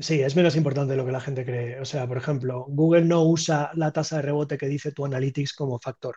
[0.00, 1.78] Sí, es menos importante de lo que la gente cree.
[1.80, 5.52] O sea, por ejemplo, Google no usa la tasa de rebote que dice tu Analytics
[5.52, 6.16] como factor,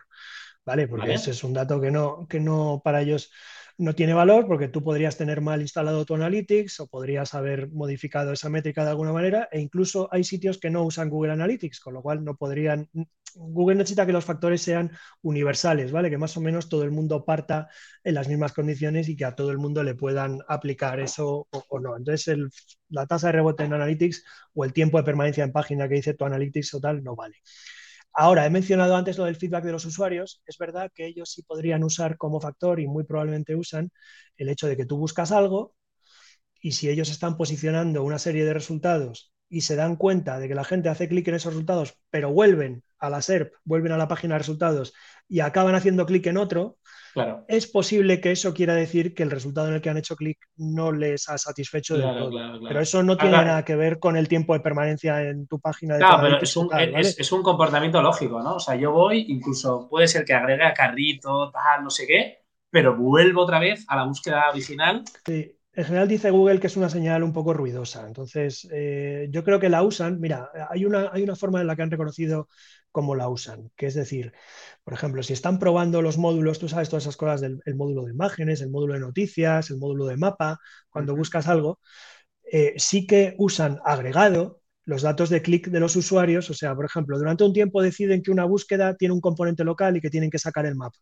[0.66, 0.88] ¿vale?
[0.88, 3.30] Porque ese es un dato que no, que no para ellos
[3.78, 8.32] no tiene valor porque tú podrías tener mal instalado tu Analytics o podrías haber modificado
[8.32, 11.94] esa métrica de alguna manera e incluso hay sitios que no usan Google Analytics, con
[11.94, 12.88] lo cual no podrían...
[13.36, 14.90] Google necesita que los factores sean
[15.22, 16.10] universales, ¿vale?
[16.10, 17.68] Que más o menos todo el mundo parta
[18.02, 21.78] en las mismas condiciones y que a todo el mundo le puedan aplicar eso o,
[21.78, 21.96] no.
[21.96, 22.36] Entonces,
[22.88, 24.24] la tasa de rebote en Analytics
[24.54, 27.36] o el tiempo de permanencia en página que dice tu Analytics o tal no vale.
[28.20, 30.42] Ahora, he mencionado antes lo del feedback de los usuarios.
[30.46, 33.90] Es verdad que ellos sí podrían usar como factor y muy probablemente usan
[34.36, 35.74] el hecho de que tú buscas algo
[36.62, 40.54] y si ellos están posicionando una serie de resultados y se dan cuenta de que
[40.56, 44.08] la gente hace clic en esos resultados, pero vuelven a la SERP, vuelven a la
[44.08, 44.94] página de resultados
[45.28, 46.78] y acaban haciendo clic en otro,
[47.12, 47.44] claro.
[47.48, 50.38] es posible que eso quiera decir que el resultado en el que han hecho clic
[50.56, 52.60] no les ha satisfecho del todo.
[52.66, 55.94] pero eso no tiene nada que ver con el tiempo de permanencia en tu página
[55.94, 58.56] de Claro, pero es un, es, un, comportamiento lógico, ¿no?
[58.56, 62.38] O sea, yo voy, incluso puede ser que agregue a carrito, tal, no sé qué,
[62.70, 65.04] pero vuelvo otra vez a la búsqueda original.
[65.26, 65.54] Sí.
[65.78, 68.04] En general dice Google que es una señal un poco ruidosa.
[68.04, 70.18] Entonces, eh, yo creo que la usan.
[70.18, 72.48] Mira, hay una, hay una forma en la que han reconocido
[72.98, 74.32] cómo la usan, que es decir,
[74.82, 78.12] por ejemplo, si están probando los módulos, tú sabes todas esas cosas del módulo de
[78.12, 80.58] imágenes, el módulo de noticias, el módulo de mapa,
[80.90, 81.78] cuando buscas algo,
[82.52, 86.50] eh, sí que usan agregado los datos de clic de los usuarios.
[86.50, 89.96] O sea, por ejemplo, durante un tiempo deciden que una búsqueda tiene un componente local
[89.96, 90.98] y que tienen que sacar el mapa.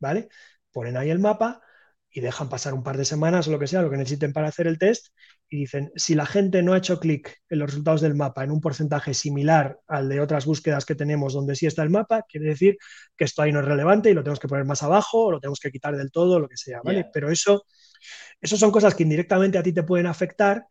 [0.00, 0.28] ¿Vale?
[0.72, 1.62] Ponen ahí el mapa
[2.10, 4.48] y dejan pasar un par de semanas o lo que sea, lo que necesiten para
[4.48, 5.08] hacer el test,
[5.48, 8.50] y dicen, si la gente no ha hecho clic en los resultados del mapa en
[8.50, 12.48] un porcentaje similar al de otras búsquedas que tenemos donde sí está el mapa, quiere
[12.48, 12.76] decir
[13.16, 15.40] que esto ahí no es relevante y lo tenemos que poner más abajo o lo
[15.40, 17.06] tenemos que quitar del todo, lo que sea, ¿vale?
[17.12, 17.64] Pero eso,
[18.40, 20.66] eso son cosas que indirectamente a ti te pueden afectar,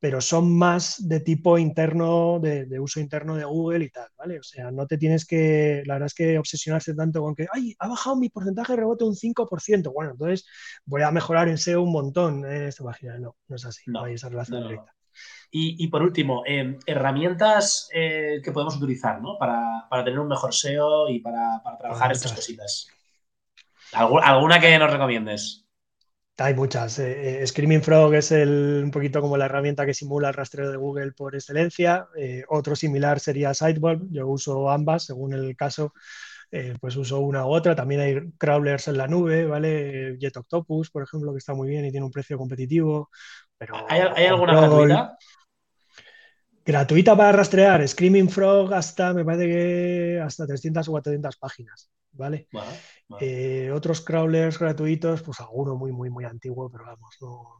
[0.00, 4.38] pero son más de tipo interno, de, uso interno de Google y tal, ¿vale?
[4.38, 7.74] O sea, no te tienes que, la verdad es que obsesionarse tanto con que, ay,
[7.78, 10.46] ha bajado mi porcentaje de rebote un 5%, bueno, entonces
[10.84, 13.18] voy a mejorar en SEO un montón en esta página.
[13.18, 14.94] No, no es así, no, hay esa relación directa.
[15.50, 19.36] Y, por último, em, herramientas eh, que podemos utilizar ¿no?
[19.38, 22.88] para, tener un mejor SEO y para, trabajar estas cositas.
[23.92, 25.67] ¿Alguna que nos recomiendes?
[26.40, 27.00] Hay muchas.
[27.00, 30.70] Eh, eh, Screaming Frog es el, un poquito como la herramienta que simula el rastreo
[30.70, 32.06] de Google por excelencia.
[32.16, 34.02] Eh, otro similar sería Sidewalk.
[34.10, 35.92] Yo uso ambas según el caso.
[36.80, 37.74] pues uso una u otra.
[37.74, 40.16] También hay crawlers en la nube, ¿vale?
[40.18, 43.10] Jet Octopus, por ejemplo, que está muy bien y tiene un precio competitivo.
[43.58, 45.18] Pero ¿Hay, alguna gratuita?
[46.64, 47.86] Gratuita para rastrear.
[47.86, 51.90] Screaming Frog hasta, me parece que hasta 300 o 400 páginas.
[52.12, 52.48] ¿vale?
[53.20, 57.58] Eh, otros crawlers gratuitos, pues alguno muy, muy, muy antiguo, pero vamos, no,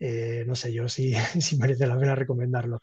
[0.00, 2.80] eh, no sé yo si, si, merece la pena recomendarlo.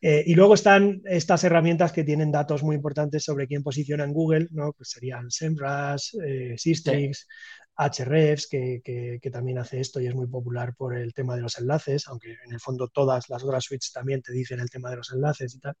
[0.00, 4.12] Eh, y luego están estas herramientas que tienen datos muy importantes sobre quién posiciona en
[4.12, 4.72] Google, ¿no?
[4.72, 6.16] Pues serían SEMrush,
[6.56, 7.26] Systrix,
[7.76, 8.80] Hrefs, que,
[9.20, 12.36] que, también hace esto y es muy popular por el tema de los enlaces, aunque
[12.44, 15.54] en el fondo todas las otras suites también te dicen el tema de los enlaces
[15.54, 15.74] y tal.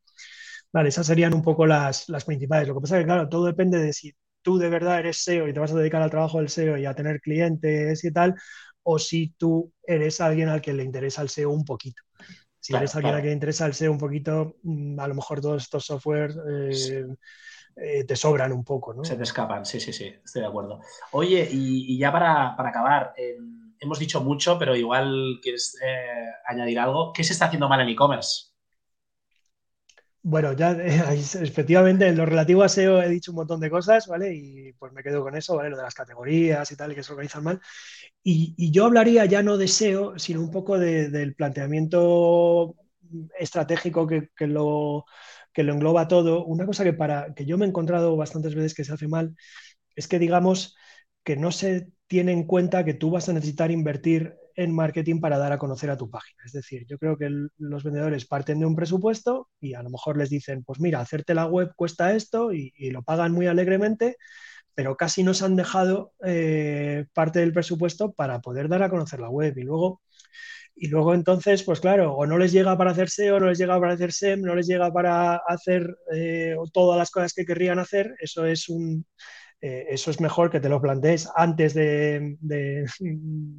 [0.72, 2.68] Vale, esas serían un poco las, las principales.
[2.68, 5.48] Lo que pasa es que, claro, todo depende de si tú de verdad eres SEO
[5.48, 8.34] y te vas a dedicar al trabajo del SEO y a tener clientes y tal,
[8.82, 12.02] o si tú eres alguien al que le interesa el SEO un poquito.
[12.60, 15.40] Si eres alguien al que le interesa el SEO un poquito, mm, a lo mejor
[15.40, 17.06] todos estos softwares eh,
[17.76, 19.04] eh, te sobran un poco, ¿no?
[19.04, 20.80] Se te escapan, sí, sí, sí, estoy de acuerdo.
[21.12, 27.12] Oye, y, ya para, acabar, em, hemos dicho mucho, pero igual quieres eh, añadir algo.
[27.12, 28.51] ¿Qué se está haciendo mal en e-commerce?
[30.24, 30.70] Bueno, ya
[31.42, 34.32] efectivamente en lo relativo a SEO he dicho un montón de cosas, ¿vale?
[34.34, 35.70] Y pues me quedo con eso, ¿vale?
[35.70, 37.60] Lo de las categorías y tal, que se organizan mal.
[38.22, 42.76] Y, yo hablaría ya no de SEO, sino un poco del planteamiento
[43.38, 45.04] estratégico que, lo,
[45.52, 46.44] que lo engloba todo.
[46.44, 49.34] Una cosa que, para, que yo me he encontrado bastantes veces que se hace mal
[49.96, 50.76] es que, digamos,
[51.24, 55.38] que no se tiene en cuenta que tú vas a necesitar invertir en marketing para
[55.38, 56.42] dar a conocer a tu página.
[56.44, 60.16] Es decir, yo creo que los vendedores parten de un presupuesto y a lo mejor
[60.16, 64.16] les dicen, pues mira, hacerte la web cuesta esto y, lo pagan muy alegremente,
[64.74, 69.30] pero casi nos han dejado eh, parte del presupuesto para poder dar a conocer la
[69.30, 69.56] web.
[69.56, 70.02] Y luego,
[70.74, 73.78] y luego entonces, pues claro, o no les llega para hacer SEO, no les llega
[73.80, 78.14] para hacer SEM, no les llega para hacer eh, todas las cosas que querrían hacer.
[78.20, 79.06] Eso es un,
[79.64, 82.36] eh, eso es mejor que te lo plantees antes de,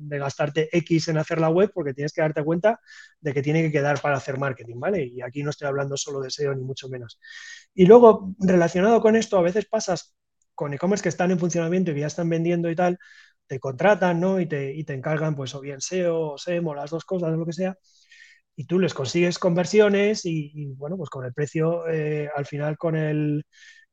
[0.10, 2.82] gastarte X en hacer la web, porque tienes que darte cuenta
[3.22, 5.06] de que tiene que quedar para hacer marketing, ¿vale?
[5.06, 7.20] Y aquí no estoy hablando solo de SEO, ni mucho menos.
[7.74, 10.14] Y luego, relacionado con esto, a veces pasas
[10.54, 13.00] con e-commerce que están en funcionamiento y que ya están vendiendo y tal,
[13.48, 14.42] te contratan, ¿no?
[14.42, 17.30] Y te, y te encargan, pues, o bien SEO o SEM o las dos cosas,
[17.34, 17.78] o lo que sea,
[18.56, 22.96] y tú les consigues conversiones y, bueno, pues con el precio, eh, al final con
[22.96, 23.46] el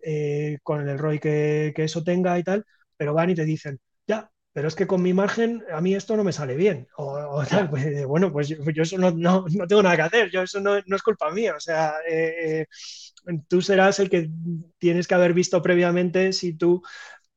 [0.02, 2.64] eh, con el ROI que, eso tenga y tal,
[2.96, 6.16] pero van y te dicen, ya, pero es que con mi margen a mí esto
[6.16, 6.88] no me sale bien.
[6.96, 10.76] O, tal, pues, bueno, pues yo, eso no, tengo nada que hacer, yo eso no,
[10.76, 11.54] es culpa mía.
[11.56, 14.30] O sea, eh, eh, tú serás el que
[14.78, 16.82] tienes que haber visto previamente si tu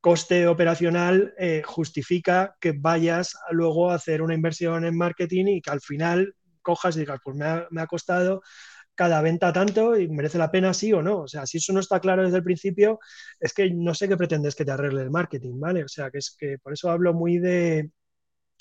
[0.00, 5.80] coste operacional justifica que vayas luego a hacer una inversión en marketing y que al
[5.80, 8.42] final cojas y digas, pues me ha, costado
[8.96, 11.20] cada venta tanto y merece la pena sí o no.
[11.22, 12.98] O sea, si eso no está claro desde el principio,
[13.40, 15.84] es que no sé qué pretendes que te arregle el marketing, ¿vale?
[15.84, 17.90] O sea, que es que por eso hablo muy de,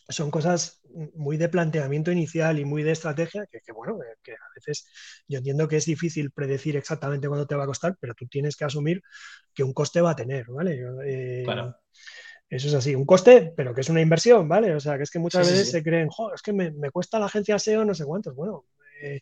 [0.09, 0.81] son cosas
[1.15, 4.87] muy de planteamiento inicial y muy de estrategia, que, bueno, que a veces
[5.27, 8.55] yo entiendo que es difícil predecir exactamente cuánto te va a costar, pero tú tienes
[8.55, 9.01] que asumir
[9.53, 10.79] que un coste va a tener, ¿vale?
[11.05, 11.43] Eh,
[12.49, 14.75] eso es así, un coste, pero que es una inversión, ¿vale?
[14.75, 17.25] O sea, que es que muchas veces se creen, es que me, me, cuesta la
[17.25, 18.35] agencia SEO no sé cuántos.
[18.35, 18.65] Bueno,
[19.01, 19.21] eh,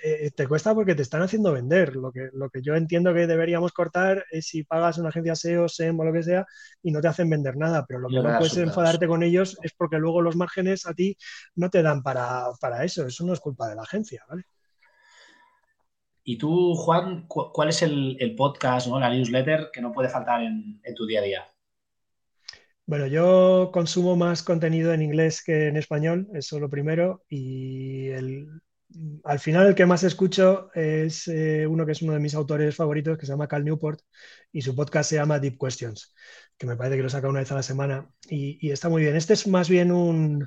[0.00, 1.96] eh, te cuesta porque te están haciendo vender.
[1.96, 5.68] Lo que, lo que yo entiendo que deberíamos cortar es si pagas una agencia SEO,
[5.68, 6.46] SEM o lo que sea
[6.82, 9.72] y no te hacen vender nada, pero lo que no puedes enfadarte con ellos es
[9.72, 11.16] porque luego los márgenes a ti
[11.56, 12.52] no te dan para,
[12.84, 13.06] eso.
[13.06, 14.44] Eso no es culpa de la agencia, ¿vale?
[16.22, 19.00] Y tú, Juan, ¿cuál es el, podcast, ¿no?
[19.00, 21.48] la newsletter que no puede faltar en, en tu día a día?
[22.88, 28.48] Bueno, yo consumo más contenido en inglés que en español, eso lo primero, y el,
[29.24, 32.74] al final el que más escucho es eh, uno que es uno de mis autores
[32.76, 34.00] favoritos, que se llama Cal Newport,
[34.52, 36.14] y su podcast se llama Deep Questions,
[36.56, 39.16] que me parece que lo saca una vez a la semana, y, está muy bien.
[39.16, 40.46] Este es más bien un,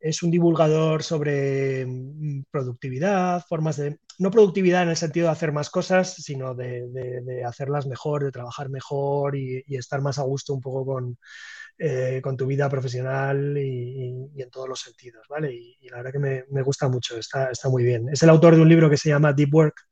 [0.00, 5.52] es un divulgador sobre mm, productividad, formas de, no productividad en el sentido de hacer
[5.52, 10.60] más cosas, sino de, hacerlas mejor, de trabajar mejor y, estar más a gusto un
[10.60, 11.18] poco con,
[11.78, 15.52] eh, con tu vida profesional y, en todos los sentidos, ¿vale?
[15.54, 18.08] Y, la verdad que me, gusta mucho, está, está, muy bien.
[18.10, 19.82] Es el autor de un libro que se llama Deep Work.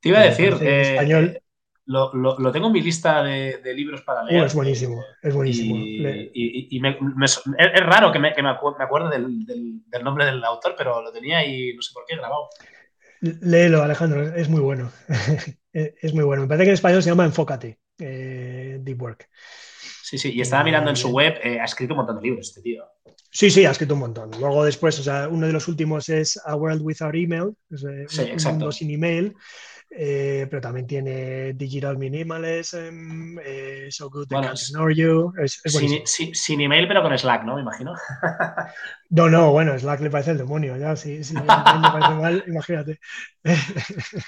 [0.00, 1.38] Te iba a decir, en eh, español.
[1.84, 4.42] Lo, lo, tengo en mi lista de, libros para leer.
[4.42, 5.74] Oh, es buenísimo, es buenísimo.
[5.76, 6.80] Y,
[7.58, 11.44] es raro que, me, que me, acuerde del, del, nombre del autor, pero lo tenía
[11.44, 12.48] y no sé por qué grabado.
[13.22, 14.90] Léelo, Alejandro, es muy bueno.
[15.72, 16.42] es muy bueno.
[16.42, 19.28] Me parece que en español se llama Enfócate, eh, Deep Work.
[20.02, 22.48] Sí, sí, y estaba mirando en su web, eh, ha escrito un montón de libros
[22.48, 22.84] este tío.
[23.30, 24.30] Sí, sí, ha escrito un montón.
[24.40, 28.04] Luego después, o sea, uno de los últimos es A World Without Email, es, eh,
[28.08, 29.34] sí, un mundo sin email,
[29.94, 33.38] eh, pero también tiene Digital Minimalism,
[33.90, 35.32] So Good They Can't Ignore You.
[35.38, 35.60] Es,
[36.04, 37.56] sin, email, pero con Slack, ¿no?
[37.56, 37.94] Me imagino.
[39.10, 42.98] no, no, bueno, Slack le parece el demonio, ya, sí, sí, le parece mal, imagínate.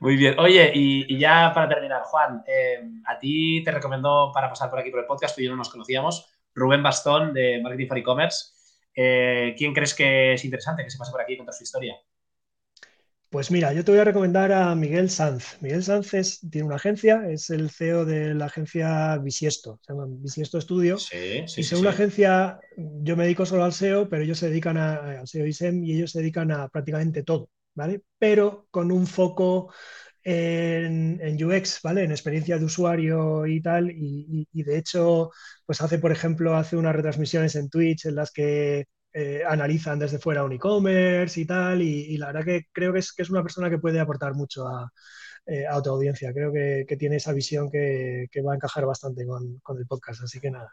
[0.00, 0.38] Muy bien.
[0.38, 4.90] Oye, y, ya para terminar, Juan, eh, a ti te recomiendo para pasar por aquí
[4.90, 8.52] por el podcast, tú y yo no nos conocíamos, Rubén Bastón de Marketing for E-Commerce.
[8.94, 11.96] Eh, ¿Quién crees que es interesante que se pase por aquí y contar su historia?
[13.36, 15.58] Pues mira, yo te voy a recomendar a Miguel Sanz.
[15.60, 20.58] Miguel Sanz tiene una agencia, es el CEO de la agencia Bisiesto, se llama Bisiesto
[20.58, 20.96] Studio.
[20.96, 24.48] Sí, sí, y según la agencia, yo me dedico solo al SEO, pero ellos se
[24.48, 27.50] dedican a, al SEO y SEM y ellos se dedican a prácticamente todo.
[27.74, 28.00] ¿vale?
[28.18, 29.70] Pero con un foco
[30.24, 32.04] en, UX, ¿vale?
[32.04, 33.90] En experiencia de usuario y tal.
[33.90, 35.30] Y, de hecho,
[35.66, 38.86] pues hace, por ejemplo, hace unas retransmisiones en Twitch en las que
[39.18, 41.80] eh, analizan desde fuera un e-commerce y tal.
[41.80, 44.68] Y, la verdad que creo que es, que es una persona que puede aportar mucho
[44.68, 44.92] a,
[45.46, 46.34] eh, tu audiencia.
[46.34, 50.22] Creo que, tiene esa visión que, va a encajar bastante con, el podcast.
[50.22, 50.70] Así que nada,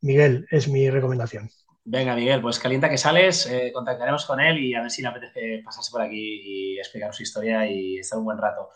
[0.00, 1.50] Miguel es mi recomendación.
[1.82, 5.08] Venga, Miguel, pues calienta que sales, eh, contactaremos con él y a ver si le
[5.08, 8.68] apetece pasarse por aquí y explicar su historia y estar un buen rato.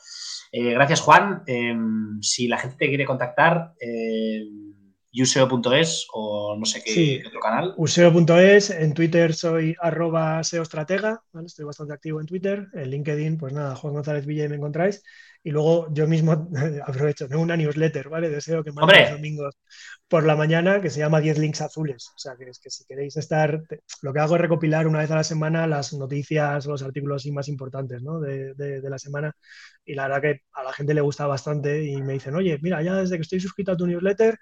[0.51, 1.45] Eh, gracias, Juan.
[2.23, 3.75] Si la gente te quiere contactar,
[5.15, 7.75] useo.es o no sé qué, otro canal.
[7.77, 13.77] Useo.es, en Twitter soy arroba seostratega, estoy bastante activo en Twitter, en LinkedIn, pues nada,
[13.77, 15.03] Juan González Villa me encontráis.
[15.47, 16.33] Y luego yo mismo
[16.87, 18.31] aprovecho, tengo una newsletter, ¿vale?
[18.31, 19.55] Deseo que mando los domingos
[20.09, 22.09] por la mañana que se llama 10 links azules.
[22.15, 23.63] O sea, que es que si queréis estar,
[24.01, 27.49] lo que hago es recopilar una vez a la semana las noticias, los artículos más
[27.49, 28.21] importantes ¿no?
[28.21, 29.37] de, de, la semana.
[29.85, 32.83] Y la verdad que a la gente le gusta bastante y me dicen, oye, mira,
[32.83, 34.39] ya desde que estoy suscrito a tu newsletter,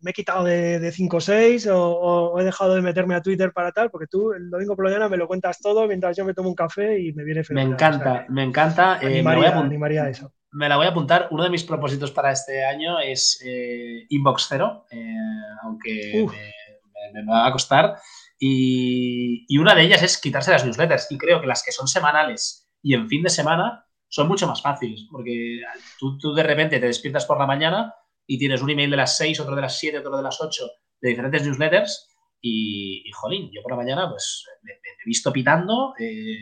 [0.00, 3.72] me he quitado de 5 o 6 o, he dejado de meterme a Twitter para
[3.72, 6.34] tal, porque tú el domingo por la mañana me lo cuentas todo mientras yo me
[6.34, 7.64] tomo un café y me viene feliz.
[7.64, 8.98] Me encanta, me encanta.
[9.02, 10.32] Eh, animaría, me eso.
[10.52, 11.28] Me la voy a apuntar.
[11.30, 15.14] Uno de mis propósitos para este año es eh, Inbox Cero, eh,
[15.62, 16.26] aunque
[17.12, 17.96] me, va a costar.
[18.38, 21.10] Y, y una de ellas es quitarse las newsletters.
[21.10, 24.62] Y creo que las que son semanales y en fin de semana son mucho más
[24.62, 25.60] fáciles, porque
[25.98, 27.94] tú, tú de repente te despiertas por la mañana
[28.30, 30.70] y tienes un email de las 6, otro de las 7, otro de las 8,
[31.00, 32.06] de diferentes newsletters.
[32.40, 36.36] Y, y jolín, yo por la mañana pues me, he visto pitando, eh,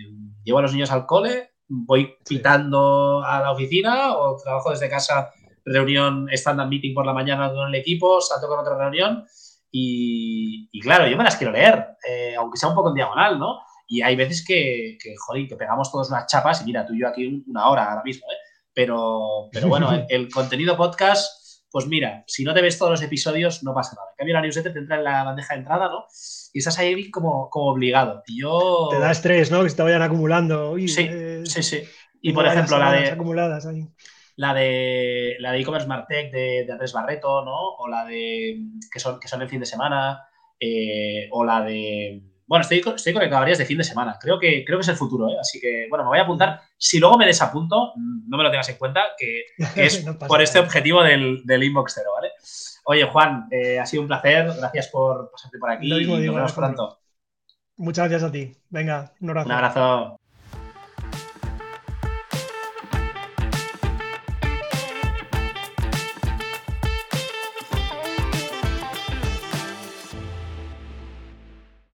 [0.45, 5.30] llevo a los niños al cole, voy pitando a la oficina o trabajo desde casa,
[5.64, 9.24] reunión, stand-up meeting por la mañana con el equipo, salto con otra reunión.
[9.70, 13.61] Y, claro, yo me las quiero leer, eh, aunque sea un poco en diagonal, ¿no?
[13.87, 17.01] Y hay veces que, que, jolín, que pegamos todos unas chapas y mira, tú y
[17.01, 18.37] yo aquí una hora ahora mismo, ¿eh?
[18.74, 21.36] Pero, pero bueno, el contenido podcast
[21.71, 24.09] pues mira, si no te ves todos los episodios, no pasa nada.
[24.12, 26.07] En cambio, la newsletter te entra en la bandeja de entrada, ¿no?
[26.53, 28.23] Y estás ahí como, como obligado.
[28.27, 28.89] Y yo...
[28.91, 29.62] Te da estrés, ¿no?
[29.62, 30.77] Que se te vayan acumulando.
[30.79, 31.83] sí, eh, sí, sí.
[32.23, 33.11] Y por ejemplo, la de...
[33.11, 33.87] Acumuladas ahí.
[34.37, 37.75] La de la de e-commerce Martech de, de, Andrés Barreto, ¿no?
[37.79, 38.59] O la de
[38.93, 40.27] que son, que son el fin de semana.
[40.61, 44.16] Eh, o la de bueno, estoy, estoy conectado a varias de fin de semana.
[44.20, 45.36] Creo que, creo que es el futuro, ¿eh?
[45.40, 46.61] Así que, bueno, me voy a apuntar.
[46.76, 49.44] Si luego me desapunto, no me lo tengas en cuenta, que,
[49.76, 52.30] es por este objetivo del, del, inbox cero, ¿vale?
[52.84, 54.49] Oye, Juan, eh, ha sido un placer.
[54.59, 55.88] Gracias por pasarte por aquí.
[55.88, 57.01] Lo Nos vemos pronto.
[57.78, 58.57] Muchas gracias a ti.
[58.70, 59.49] Venga, un abrazo.
[59.49, 60.20] Un abrazo.